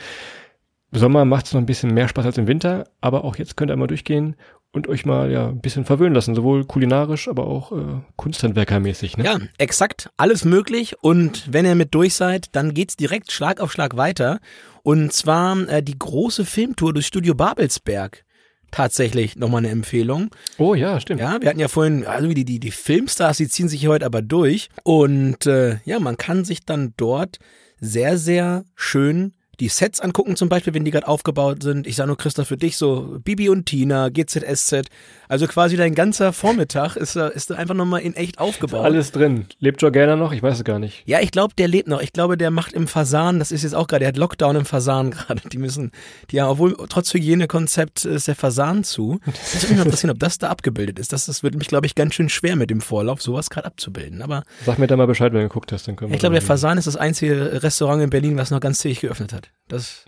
Sommer 0.91 1.23
macht 1.23 1.45
es 1.45 1.53
noch 1.53 1.61
ein 1.61 1.67
bisschen 1.67 1.93
mehr 1.93 2.07
Spaß 2.07 2.25
als 2.25 2.37
im 2.37 2.47
Winter, 2.47 2.85
aber 2.99 3.23
auch 3.23 3.35
jetzt 3.35 3.55
könnt 3.55 3.69
ihr 3.69 3.73
einmal 3.73 3.87
durchgehen 3.87 4.35
und 4.71 4.87
euch 4.87 5.05
mal 5.05 5.31
ja 5.31 5.47
ein 5.47 5.61
bisschen 5.61 5.85
verwöhnen 5.85 6.13
lassen, 6.13 6.35
sowohl 6.35 6.65
kulinarisch, 6.65 7.27
aber 7.27 7.47
auch 7.47 7.71
äh, 7.71 8.01
Kunsthandwerkermäßig. 8.17 9.17
Ne? 9.17 9.25
Ja, 9.25 9.39
exakt, 9.57 10.09
alles 10.17 10.45
möglich. 10.45 10.95
Und 11.01 11.51
wenn 11.51 11.65
ihr 11.65 11.75
mit 11.75 11.93
durch 11.95 12.13
seid, 12.13 12.55
dann 12.55 12.73
geht's 12.73 12.95
direkt 12.95 13.31
Schlag 13.31 13.61
auf 13.61 13.71
Schlag 13.71 13.97
weiter. 13.97 14.39
Und 14.83 15.11
zwar 15.11 15.67
äh, 15.67 15.81
die 15.81 15.97
große 15.97 16.45
Filmtour 16.45 16.93
durch 16.93 17.07
Studio 17.07 17.33
Babelsberg. 17.33 18.23
Tatsächlich 18.71 19.35
nochmal 19.35 19.59
eine 19.59 19.69
Empfehlung. 19.69 20.29
Oh 20.59 20.75
ja, 20.75 20.99
stimmt. 20.99 21.21
Ja, 21.21 21.41
wir 21.41 21.49
hatten 21.49 21.59
ja 21.59 21.67
vorhin, 21.67 22.05
also 22.05 22.27
die, 22.27 22.45
die, 22.45 22.59
die 22.59 22.69
Filmstars, 22.69 23.37
die 23.37 23.47
ziehen 23.47 23.67
sich 23.67 23.79
hier 23.79 23.89
heute 23.89 24.05
aber 24.05 24.21
durch. 24.21 24.69
Und 24.83 25.47
äh, 25.47 25.77
ja, 25.85 25.99
man 25.99 26.17
kann 26.17 26.45
sich 26.45 26.63
dann 26.65 26.93
dort 26.95 27.39
sehr, 27.79 28.19
sehr 28.19 28.65
schön 28.75 29.33
die 29.59 29.69
Sets 29.69 29.99
angucken, 29.99 30.35
zum 30.35 30.49
Beispiel, 30.49 30.73
wenn 30.73 30.85
die 30.85 30.91
gerade 30.91 31.07
aufgebaut 31.07 31.63
sind. 31.63 31.85
Ich 31.87 31.95
sage 31.95 32.07
nur, 32.07 32.17
Christoph, 32.17 32.47
für 32.47 32.57
dich 32.57 32.77
so 32.77 33.19
Bibi 33.23 33.49
und 33.49 33.65
Tina, 33.65 34.09
GZSZ. 34.09 34.87
Also 35.27 35.47
quasi 35.47 35.77
dein 35.77 35.93
ganzer 35.95 36.33
Vormittag 36.33 36.95
ist, 36.95 37.15
ist 37.15 37.51
einfach 37.51 37.75
nochmal 37.75 38.01
in 38.01 38.15
echt 38.15 38.39
aufgebaut. 38.39 38.83
Alles 38.83 39.11
drin. 39.11 39.45
Lebt 39.59 39.81
Jorgana 39.81 40.15
noch? 40.15 40.31
Ich 40.31 40.41
weiß 40.41 40.57
es 40.57 40.63
gar 40.63 40.79
nicht. 40.79 41.03
Ja, 41.05 41.19
ich 41.19 41.31
glaube, 41.31 41.53
der 41.57 41.67
lebt 41.67 41.87
noch. 41.87 42.01
Ich 42.01 42.13
glaube, 42.13 42.37
der 42.37 42.51
macht 42.51 42.73
im 42.73 42.87
Fasan, 42.87 43.39
das 43.39 43.51
ist 43.51 43.63
jetzt 43.63 43.75
auch 43.75 43.87
gerade, 43.87 43.99
der 43.99 44.07
hat 44.09 44.17
Lockdown 44.17 44.55
im 44.55 44.65
Fasan 44.65 45.11
gerade. 45.11 45.41
Die 45.49 45.57
müssen, 45.57 45.91
die 46.31 46.41
haben, 46.41 46.49
obwohl 46.49 46.75
trotz 46.89 47.13
Hygienekonzept 47.13 48.05
ist 48.05 48.27
der 48.27 48.35
Fasan 48.35 48.83
zu. 48.83 49.19
Das 49.25 49.55
würde 49.55 49.67
mich 49.67 49.77
mal 49.77 49.83
interessieren, 49.85 50.11
ob 50.11 50.19
das 50.19 50.37
da 50.37 50.49
abgebildet 50.49 50.97
ist. 50.99 51.13
Das, 51.13 51.25
das 51.25 51.43
wird 51.43 51.55
mich, 51.55 51.67
glaube 51.67 51.85
ich, 51.85 51.95
ganz 51.95 52.15
schön 52.15 52.29
schwer 52.29 52.55
mit 52.55 52.69
dem 52.69 52.81
Vorlauf, 52.81 53.21
sowas 53.21 53.49
gerade 53.49 53.67
abzubilden. 53.67 54.21
Aber 54.21 54.43
Sag 54.65 54.79
mir 54.79 54.87
da 54.87 54.95
mal 54.95 55.05
Bescheid, 55.07 55.31
wenn 55.33 55.41
du 55.41 55.47
geguckt 55.47 55.71
hast, 55.71 55.87
dann 55.87 55.95
können 55.95 56.11
wir. 56.11 56.15
ich 56.15 56.19
glaube, 56.19 56.33
der 56.33 56.41
Fasan 56.41 56.77
ist 56.77 56.87
das 56.87 56.95
einzige 56.95 57.61
Restaurant 57.61 58.01
in 58.01 58.09
Berlin, 58.09 58.37
was 58.37 58.51
noch 58.51 58.59
ganz 58.59 58.79
zähig 58.79 59.01
geöffnet 59.01 59.33
hat. 59.33 59.48
Das, 59.69 60.03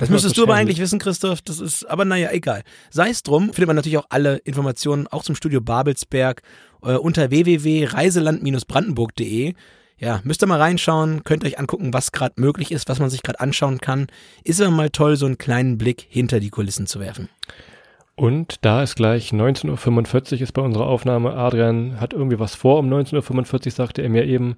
das 0.00 0.08
müsstest 0.08 0.38
du 0.38 0.44
aber 0.44 0.54
eigentlich 0.54 0.78
wissen, 0.78 0.98
Christoph. 0.98 1.42
Das 1.42 1.60
ist, 1.60 1.84
aber 1.84 2.06
naja, 2.06 2.30
egal. 2.32 2.62
Sei 2.88 3.10
es 3.10 3.22
drum, 3.22 3.52
findet 3.52 3.66
man 3.66 3.76
natürlich 3.76 3.98
auch 3.98 4.06
alle 4.08 4.38
Informationen, 4.38 5.06
auch 5.08 5.22
zum 5.22 5.34
Studio 5.34 5.60
Babelsberg, 5.60 6.40
äh, 6.82 6.94
unter 6.94 7.30
www.reiseland-brandenburg.de. 7.30 9.52
Ja, 9.98 10.22
müsst 10.24 10.42
ihr 10.42 10.46
mal 10.46 10.58
reinschauen, 10.58 11.22
könnt 11.22 11.44
euch 11.44 11.58
angucken, 11.58 11.92
was 11.92 12.12
gerade 12.12 12.40
möglich 12.40 12.72
ist, 12.72 12.88
was 12.88 12.98
man 12.98 13.10
sich 13.10 13.22
gerade 13.22 13.40
anschauen 13.40 13.76
kann. 13.78 14.06
Ist 14.42 14.60
immer 14.60 14.70
mal 14.70 14.88
toll, 14.88 15.16
so 15.16 15.26
einen 15.26 15.36
kleinen 15.36 15.76
Blick 15.76 16.06
hinter 16.08 16.40
die 16.40 16.50
Kulissen 16.50 16.86
zu 16.86 16.98
werfen. 16.98 17.28
Und 18.16 18.64
da 18.64 18.82
ist 18.82 18.96
gleich 18.96 19.32
19.45 19.32 20.34
Uhr 20.34 20.42
ist 20.42 20.52
bei 20.52 20.62
unserer 20.62 20.86
Aufnahme. 20.86 21.34
Adrian 21.34 22.00
hat 22.00 22.12
irgendwie 22.12 22.38
was 22.38 22.54
vor. 22.54 22.78
Um 22.78 22.88
19.45 22.88 23.66
Uhr 23.66 23.72
sagte 23.72 24.02
er 24.02 24.08
mir 24.08 24.24
eben, 24.24 24.56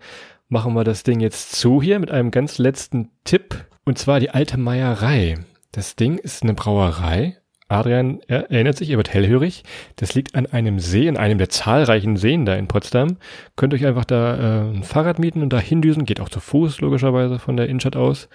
machen 0.48 0.74
wir 0.74 0.84
das 0.84 1.02
Ding 1.02 1.20
jetzt 1.20 1.56
zu 1.56 1.82
hier 1.82 1.98
mit 1.98 2.10
einem 2.10 2.30
ganz 2.30 2.58
letzten 2.58 3.10
Tipp. 3.24 3.64
Und 3.88 3.98
zwar 3.98 4.18
die 4.18 4.30
alte 4.30 4.58
Meierei. 4.58 5.36
Das 5.70 5.94
Ding 5.94 6.18
ist 6.18 6.42
eine 6.42 6.54
Brauerei. 6.54 7.36
Adrian 7.68 8.20
er 8.26 8.50
erinnert 8.50 8.76
sich, 8.76 8.90
er 8.90 8.96
wird 8.96 9.14
hellhörig. 9.14 9.62
Das 9.94 10.14
liegt 10.16 10.34
an 10.34 10.46
einem 10.46 10.80
See, 10.80 11.06
in 11.06 11.16
einem 11.16 11.38
der 11.38 11.50
zahlreichen 11.50 12.16
Seen 12.16 12.46
da 12.46 12.56
in 12.56 12.66
Potsdam. 12.66 13.18
Könnt 13.54 13.74
euch 13.74 13.86
einfach 13.86 14.04
da 14.04 14.36
äh, 14.36 14.74
ein 14.74 14.82
Fahrrad 14.82 15.20
mieten 15.20 15.40
und 15.40 15.52
da 15.52 15.60
hindüsen. 15.60 16.04
Geht 16.04 16.20
auch 16.20 16.28
zu 16.28 16.40
Fuß, 16.40 16.80
logischerweise, 16.80 17.38
von 17.38 17.56
der 17.56 17.68
Innenstadt 17.68 17.94
aus. 17.94 18.28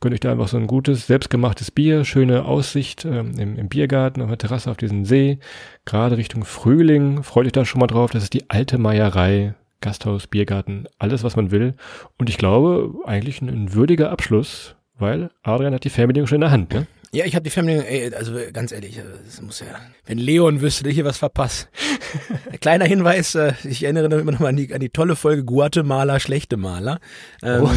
Könnt 0.00 0.14
euch 0.14 0.20
da 0.20 0.32
einfach 0.32 0.48
so 0.48 0.56
ein 0.56 0.66
gutes, 0.66 1.06
selbstgemachtes 1.06 1.70
Bier, 1.70 2.06
schöne 2.06 2.46
Aussicht 2.46 3.04
ähm, 3.04 3.32
im, 3.38 3.58
im 3.58 3.68
Biergarten 3.68 4.22
auf 4.22 4.28
der 4.28 4.38
Terrasse 4.38 4.70
auf 4.70 4.78
diesen 4.78 5.04
See. 5.04 5.38
Gerade 5.84 6.16
Richtung 6.16 6.46
Frühling. 6.46 7.22
Freut 7.22 7.44
euch 7.44 7.52
da 7.52 7.66
schon 7.66 7.80
mal 7.80 7.88
drauf. 7.88 8.10
Das 8.10 8.22
ist 8.22 8.32
die 8.32 8.48
alte 8.48 8.78
Meierei. 8.78 9.52
Gasthaus, 9.82 10.28
Biergarten, 10.28 10.86
alles, 10.98 11.24
was 11.24 11.36
man 11.36 11.50
will. 11.50 11.74
Und 12.16 12.30
ich 12.30 12.38
glaube, 12.38 12.94
eigentlich 13.04 13.42
ein, 13.42 13.50
ein 13.50 13.74
würdiger 13.74 14.10
Abschluss, 14.10 14.76
weil 14.98 15.30
Adrian 15.42 15.74
hat 15.74 15.84
die 15.84 15.90
Fernbedienung 15.90 16.26
schon 16.26 16.36
in 16.36 16.40
der 16.42 16.50
Hand. 16.50 16.72
Ne? 16.72 16.86
Ja, 17.14 17.24
ich 17.24 17.36
habe 17.36 17.44
die 17.44 17.50
Family, 17.50 17.78
ey, 17.78 18.12
also 18.12 18.32
ganz 18.52 18.72
ehrlich, 18.72 19.00
das 19.24 19.40
muss 19.40 19.60
ja, 19.60 19.66
wenn 20.04 20.18
Leon 20.18 20.60
wüsste, 20.60 20.88
ich 20.88 20.96
hier 20.96 21.04
was 21.04 21.18
verpasst. 21.18 21.68
Kleiner 22.60 22.86
Hinweis, 22.86 23.36
äh, 23.36 23.52
ich 23.62 23.84
erinnere 23.84 24.06
immer 24.06 24.32
noch 24.32 24.40
mal 24.40 24.48
an 24.48 24.56
die, 24.56 24.74
an 24.74 24.80
die 24.80 24.88
tolle 24.88 25.14
Folge 25.14 25.44
Guatemala, 25.44 26.18
schlechte 26.18 26.56
Maler. 26.56 26.98
Ähm, 27.40 27.62
oh. 27.62 27.70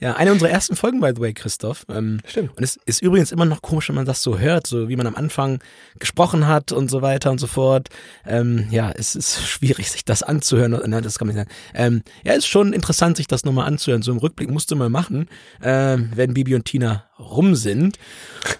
ja, 0.00 0.14
eine 0.16 0.32
unserer 0.32 0.50
ersten 0.50 0.76
Folgen, 0.76 1.00
by 1.00 1.12
the 1.16 1.22
way, 1.22 1.32
Christoph. 1.32 1.86
Ähm, 1.88 2.20
Stimmt. 2.26 2.54
Und 2.54 2.62
es 2.62 2.78
ist 2.84 3.00
übrigens 3.00 3.32
immer 3.32 3.46
noch 3.46 3.62
komisch, 3.62 3.88
wenn 3.88 3.96
man 3.96 4.04
das 4.04 4.22
so 4.22 4.38
hört, 4.38 4.66
so 4.66 4.90
wie 4.90 4.96
man 4.96 5.06
am 5.06 5.16
Anfang 5.16 5.60
gesprochen 5.98 6.46
hat 6.46 6.70
und 6.70 6.90
so 6.90 7.00
weiter 7.00 7.30
und 7.30 7.38
so 7.38 7.46
fort. 7.46 7.88
Ähm, 8.26 8.66
ja, 8.70 8.90
es 8.90 9.16
ist 9.16 9.42
schwierig, 9.46 9.90
sich 9.90 10.04
das 10.04 10.22
anzuhören. 10.22 10.78
Nein, 10.84 11.02
das 11.02 11.18
kann 11.18 11.28
man 11.28 11.34
nicht 11.34 11.46
sagen. 11.46 11.56
Ähm, 11.72 12.02
ja, 12.24 12.34
ist 12.34 12.46
schon 12.46 12.74
interessant, 12.74 13.16
sich 13.16 13.26
das 13.26 13.46
nochmal 13.46 13.66
anzuhören. 13.66 14.02
So 14.02 14.12
im 14.12 14.18
Rückblick 14.18 14.50
musste 14.50 14.74
man 14.74 14.92
machen, 14.92 15.30
äh, 15.62 15.96
wenn 16.14 16.34
Bibi 16.34 16.54
und 16.54 16.66
Tina 16.66 17.07
rum 17.18 17.54
sind. 17.54 17.98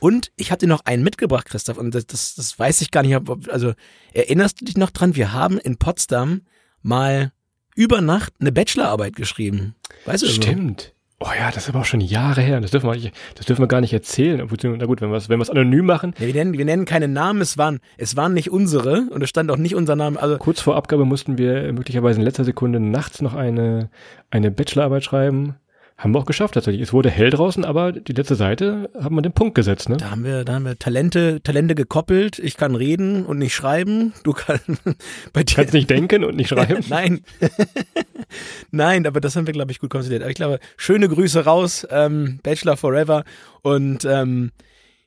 Und 0.00 0.32
ich 0.36 0.52
hatte 0.52 0.66
noch 0.66 0.84
einen 0.84 1.02
mitgebracht, 1.02 1.46
Christoph, 1.46 1.78
und 1.78 1.94
das, 1.94 2.06
das, 2.06 2.34
das 2.34 2.58
weiß 2.58 2.80
ich 2.80 2.90
gar 2.90 3.02
nicht. 3.02 3.16
Also 3.50 3.74
erinnerst 4.12 4.60
du 4.60 4.64
dich 4.64 4.76
noch 4.76 4.90
dran? 4.90 5.16
Wir 5.16 5.32
haben 5.32 5.58
in 5.58 5.76
Potsdam 5.76 6.42
mal 6.82 7.32
über 7.74 8.00
Nacht 8.00 8.34
eine 8.40 8.52
Bachelorarbeit 8.52 9.16
geschrieben. 9.16 9.74
Weißt 10.04 10.22
du 10.22 10.26
Stimmt. 10.26 10.94
Oh 11.20 11.30
ja, 11.36 11.50
das 11.50 11.64
ist 11.64 11.70
aber 11.70 11.80
auch 11.80 11.84
schon 11.84 12.00
Jahre 12.00 12.40
her. 12.42 12.60
Das 12.60 12.70
dürfen 12.70 12.88
wir, 12.88 13.10
das 13.34 13.46
dürfen 13.46 13.62
wir 13.62 13.66
gar 13.66 13.80
nicht 13.80 13.92
erzählen. 13.92 14.48
Na 14.78 14.86
gut, 14.86 15.00
wenn 15.00 15.10
wir 15.10 15.16
es 15.16 15.28
wenn 15.28 15.40
wir's 15.40 15.50
anonym 15.50 15.84
machen. 15.84 16.14
Ja, 16.18 16.26
wir, 16.26 16.34
nennen, 16.34 16.56
wir 16.56 16.64
nennen 16.64 16.84
keine 16.84 17.08
Namen. 17.08 17.40
Es 17.40 17.58
waren, 17.58 17.80
es 17.96 18.14
waren 18.14 18.34
nicht 18.34 18.52
unsere 18.52 19.08
und 19.10 19.20
es 19.22 19.28
stand 19.28 19.50
auch 19.50 19.56
nicht 19.56 19.74
unser 19.74 19.96
Name. 19.96 20.22
Also 20.22 20.38
Kurz 20.38 20.60
vor 20.60 20.76
Abgabe 20.76 21.04
mussten 21.04 21.36
wir 21.36 21.72
möglicherweise 21.72 22.20
in 22.20 22.24
letzter 22.24 22.44
Sekunde 22.44 22.78
nachts 22.78 23.20
noch 23.20 23.34
eine, 23.34 23.90
eine 24.30 24.52
Bachelorarbeit 24.52 25.02
schreiben. 25.02 25.56
Haben 25.98 26.14
wir 26.14 26.20
auch 26.20 26.26
geschafft 26.26 26.54
tatsächlich. 26.54 26.80
Es 26.80 26.92
wurde 26.92 27.10
hell 27.10 27.30
draußen, 27.30 27.64
aber 27.64 27.90
die 27.90 28.12
letzte 28.12 28.36
Seite 28.36 28.88
haben 28.94 29.16
wir 29.16 29.22
den 29.22 29.32
Punkt 29.32 29.56
gesetzt, 29.56 29.88
ne? 29.88 29.96
Da 29.96 30.12
haben 30.12 30.22
wir, 30.22 30.44
da 30.44 30.54
haben 30.54 30.64
wir 30.64 30.78
Talente, 30.78 31.40
Talente 31.42 31.74
gekoppelt. 31.74 32.38
Ich 32.38 32.56
kann 32.56 32.76
reden 32.76 33.26
und 33.26 33.38
nicht 33.38 33.52
schreiben. 33.52 34.12
Du 34.22 34.32
kannst 34.32 34.64
bei 35.32 35.42
dir 35.42 35.56
kannst 35.56 35.74
nicht 35.74 35.90
denken 35.90 36.22
und 36.22 36.36
nicht 36.36 36.48
schreiben. 36.50 36.84
Nein, 36.88 37.24
nein, 38.70 39.08
aber 39.08 39.20
das 39.20 39.34
haben 39.34 39.48
wir 39.48 39.52
glaube 39.52 39.72
ich 39.72 39.80
gut 39.80 39.90
konzidiert. 39.90 40.22
Aber 40.22 40.30
ich 40.30 40.36
glaube, 40.36 40.60
schöne 40.76 41.08
Grüße 41.08 41.44
raus, 41.44 41.84
ähm, 41.90 42.38
Bachelor 42.44 42.76
Forever 42.76 43.24
und 43.62 44.04
ähm, 44.04 44.52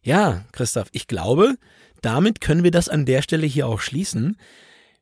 ja, 0.04 0.44
Christoph, 0.52 0.90
ich 0.92 1.08
glaube, 1.08 1.56
damit 2.02 2.42
können 2.42 2.66
wir 2.66 2.72
das 2.72 2.90
an 2.90 3.06
der 3.06 3.22
Stelle 3.22 3.48
hier 3.48 3.66
auch 3.66 3.80
schließen. 3.80 4.36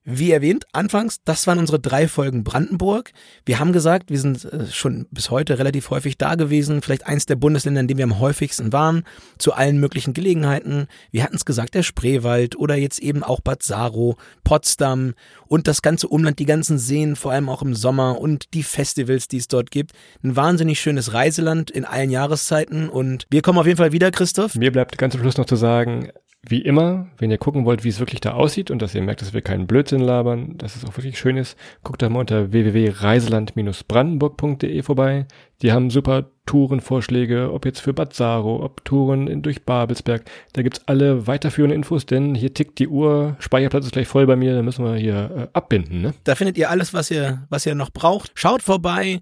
Wie 0.05 0.31
erwähnt, 0.31 0.65
anfangs, 0.71 1.21
das 1.25 1.45
waren 1.45 1.59
unsere 1.59 1.79
drei 1.79 2.07
Folgen 2.07 2.45
Brandenburg. 2.45 3.11
Wir 3.45 3.59
haben 3.59 3.73
gesagt, 3.73 4.09
wir 4.09 4.19
sind 4.19 4.45
äh, 4.45 4.65
schon 4.67 5.07
bis 5.11 5.29
heute 5.29 5.59
relativ 5.59 5.89
häufig 5.89 6.17
da 6.17 6.35
gewesen, 6.35 6.81
vielleicht 6.81 7.05
eins 7.05 7.25
der 7.25 7.35
Bundesländer, 7.35 7.81
in 7.81 7.87
dem 7.87 7.97
wir 7.97 8.05
am 8.05 8.19
häufigsten 8.19 8.71
waren, 8.71 9.03
zu 9.37 9.53
allen 9.53 9.79
möglichen 9.79 10.13
Gelegenheiten. 10.13 10.87
Wir 11.11 11.23
hatten 11.23 11.35
es 11.35 11.43
gesagt, 11.43 11.75
der 11.75 11.83
Spreewald 11.83 12.57
oder 12.57 12.75
jetzt 12.75 12.99
eben 12.99 13.23
auch 13.23 13.41
Bad 13.41 13.61
Saro, 13.61 14.15
Potsdam 14.45 15.15
und 15.47 15.67
das 15.67 15.81
ganze 15.81 16.07
Umland, 16.07 16.39
die 16.39 16.45
ganzen 16.45 16.79
Seen, 16.79 17.17
vor 17.17 17.33
allem 17.33 17.49
auch 17.49 17.61
im 17.61 17.75
Sommer 17.75 18.19
und 18.19 18.53
die 18.53 18.63
Festivals, 18.63 19.27
die 19.27 19.37
es 19.37 19.49
dort 19.49 19.69
gibt. 19.69 19.91
Ein 20.23 20.35
wahnsinnig 20.37 20.79
schönes 20.79 21.13
Reiseland 21.13 21.69
in 21.69 21.83
allen 21.83 22.09
Jahreszeiten 22.09 22.87
und 22.87 23.27
wir 23.29 23.41
kommen 23.41 23.59
auf 23.59 23.67
jeden 23.67 23.77
Fall 23.77 23.91
wieder, 23.91 24.11
Christoph. 24.11 24.55
Mir 24.55 24.71
bleibt 24.71 24.97
ganz 24.97 25.11
zum 25.11 25.21
Schluss 25.21 25.37
noch 25.37 25.45
zu 25.45 25.57
sagen, 25.57 26.09
wie 26.41 26.61
immer, 26.61 27.07
wenn 27.17 27.31
ihr 27.31 27.37
gucken 27.37 27.65
wollt, 27.65 27.83
wie 27.83 27.89
es 27.89 27.99
wirklich 27.99 28.21
da 28.21 28.31
aussieht 28.31 28.71
und 28.71 28.81
dass 28.81 28.95
ihr 28.95 29.01
merkt, 29.01 29.19
dass 29.21 29.33
wir 29.33 29.41
keinen 29.41 29.67
Blödsinn 29.67 29.99
labern, 29.99 30.57
dass 30.57 30.77
es 30.77 30.85
auch 30.85 30.95
wirklich 30.95 31.19
schön 31.19 31.35
ist, 31.35 31.57
guckt 31.83 32.01
da 32.01 32.07
mal 32.07 32.21
unter 32.21 32.53
www.reiseland-brandenburg.de 32.53 34.81
vorbei. 34.81 35.25
Die 35.61 35.73
haben 35.73 35.89
super 35.89 36.31
Tourenvorschläge, 36.45 37.51
ob 37.51 37.65
jetzt 37.65 37.81
für 37.81 37.93
Bad 37.93 38.13
Saro, 38.13 38.63
ob 38.63 38.85
Touren 38.85 39.27
in, 39.27 39.41
durch 39.41 39.65
Babelsberg. 39.65 40.23
Da 40.53 40.61
gibt's 40.61 40.79
alle 40.85 41.27
weiterführende 41.27 41.75
Infos, 41.75 42.05
denn 42.05 42.35
hier 42.35 42.53
tickt 42.53 42.79
die 42.79 42.87
Uhr, 42.87 43.35
Speicherplatz 43.39 43.83
ist 43.85 43.91
gleich 43.91 44.07
voll 44.07 44.25
bei 44.25 44.37
mir, 44.37 44.55
da 44.55 44.61
müssen 44.61 44.85
wir 44.85 44.95
hier 44.95 45.31
äh, 45.35 45.49
abbinden. 45.51 46.01
Ne? 46.01 46.13
Da 46.23 46.35
findet 46.35 46.57
ihr 46.57 46.69
alles, 46.69 46.93
was 46.93 47.11
ihr, 47.11 47.45
was 47.49 47.65
ihr 47.65 47.75
noch 47.75 47.89
braucht. 47.89 48.31
Schaut 48.35 48.63
vorbei 48.63 49.19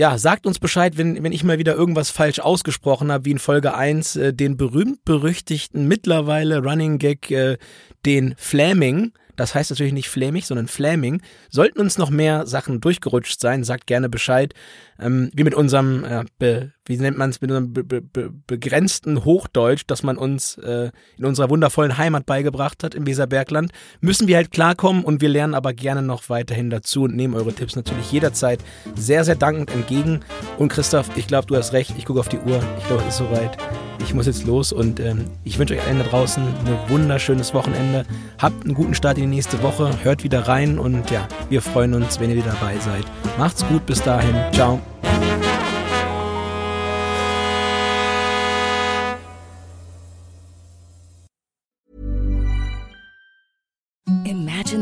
ja, 0.00 0.16
sagt 0.16 0.46
uns 0.46 0.58
Bescheid, 0.58 0.96
wenn, 0.96 1.22
wenn 1.22 1.32
ich 1.32 1.44
mal 1.44 1.58
wieder 1.58 1.74
irgendwas 1.74 2.08
falsch 2.08 2.40
ausgesprochen 2.40 3.12
habe, 3.12 3.26
wie 3.26 3.32
in 3.32 3.38
Folge 3.38 3.74
1, 3.74 4.16
äh, 4.16 4.32
den 4.32 4.56
berühmt-berüchtigten 4.56 5.86
mittlerweile 5.86 6.62
Running 6.62 6.96
Gag, 6.96 7.30
äh, 7.30 7.58
den 8.06 8.34
Flaming. 8.38 9.12
Das 9.36 9.54
heißt 9.54 9.68
natürlich 9.68 9.92
nicht 9.92 10.08
Flämig, 10.08 10.46
sondern 10.46 10.68
Flaming. 10.68 11.20
Sollten 11.50 11.80
uns 11.80 11.98
noch 11.98 12.08
mehr 12.08 12.46
Sachen 12.46 12.80
durchgerutscht 12.80 13.40
sein, 13.40 13.62
sagt 13.62 13.86
gerne 13.86 14.08
Bescheid. 14.08 14.54
Ähm, 15.00 15.30
wie 15.34 15.44
mit 15.44 15.54
unserem, 15.54 16.04
äh, 16.04 16.24
be, 16.38 16.72
wie 16.84 16.96
nennt 16.96 17.16
man 17.16 17.30
es, 17.30 17.40
mit 17.40 17.50
unserem 17.50 17.72
be, 17.72 17.84
be, 17.84 18.30
begrenzten 18.46 19.24
Hochdeutsch, 19.24 19.84
das 19.86 20.02
man 20.02 20.16
uns 20.18 20.58
äh, 20.58 20.90
in 21.16 21.24
unserer 21.24 21.48
wundervollen 21.50 21.96
Heimat 21.96 22.26
beigebracht 22.26 22.84
hat 22.84 22.94
im 22.94 23.06
Weserbergland, 23.06 23.72
müssen 24.00 24.28
wir 24.28 24.36
halt 24.36 24.50
klarkommen 24.50 25.04
und 25.04 25.20
wir 25.20 25.28
lernen 25.28 25.54
aber 25.54 25.72
gerne 25.72 26.02
noch 26.02 26.28
weiterhin 26.28 26.70
dazu 26.70 27.04
und 27.04 27.16
nehmen 27.16 27.34
eure 27.34 27.52
Tipps 27.52 27.76
natürlich 27.76 28.12
jederzeit 28.12 28.60
sehr, 28.94 29.24
sehr 29.24 29.36
dankend 29.36 29.72
entgegen. 29.72 30.20
Und 30.58 30.70
Christoph, 30.70 31.08
ich 31.16 31.26
glaube, 31.26 31.46
du 31.46 31.56
hast 31.56 31.72
recht. 31.72 31.94
Ich 31.96 32.04
gucke 32.04 32.20
auf 32.20 32.28
die 32.28 32.38
Uhr. 32.38 32.62
Ich 32.78 32.86
glaube, 32.86 33.02
es 33.02 33.08
ist 33.08 33.18
soweit. 33.18 33.56
Ich 34.02 34.14
muss 34.14 34.26
jetzt 34.26 34.46
los 34.46 34.72
und 34.72 34.98
ähm, 34.98 35.26
ich 35.44 35.58
wünsche 35.58 35.74
euch 35.74 35.86
allen 35.86 35.98
da 35.98 36.04
draußen 36.04 36.42
ein 36.42 36.78
wunderschönes 36.88 37.54
Wochenende. 37.54 38.04
Habt 38.38 38.64
einen 38.64 38.74
guten 38.74 38.94
Start 38.94 39.18
in 39.18 39.24
die 39.30 39.36
nächste 39.36 39.62
Woche. 39.62 39.90
Hört 40.02 40.24
wieder 40.24 40.48
rein 40.48 40.78
und 40.78 41.10
ja, 41.10 41.28
wir 41.48 41.62
freuen 41.62 41.94
uns, 41.94 42.18
wenn 42.18 42.30
ihr 42.30 42.36
wieder 42.36 42.52
dabei 42.52 42.78
seid. 42.78 43.04
Macht's 43.38 43.66
gut, 43.66 43.84
bis 43.86 44.02
dahin. 44.02 44.34
Ciao. 44.52 44.80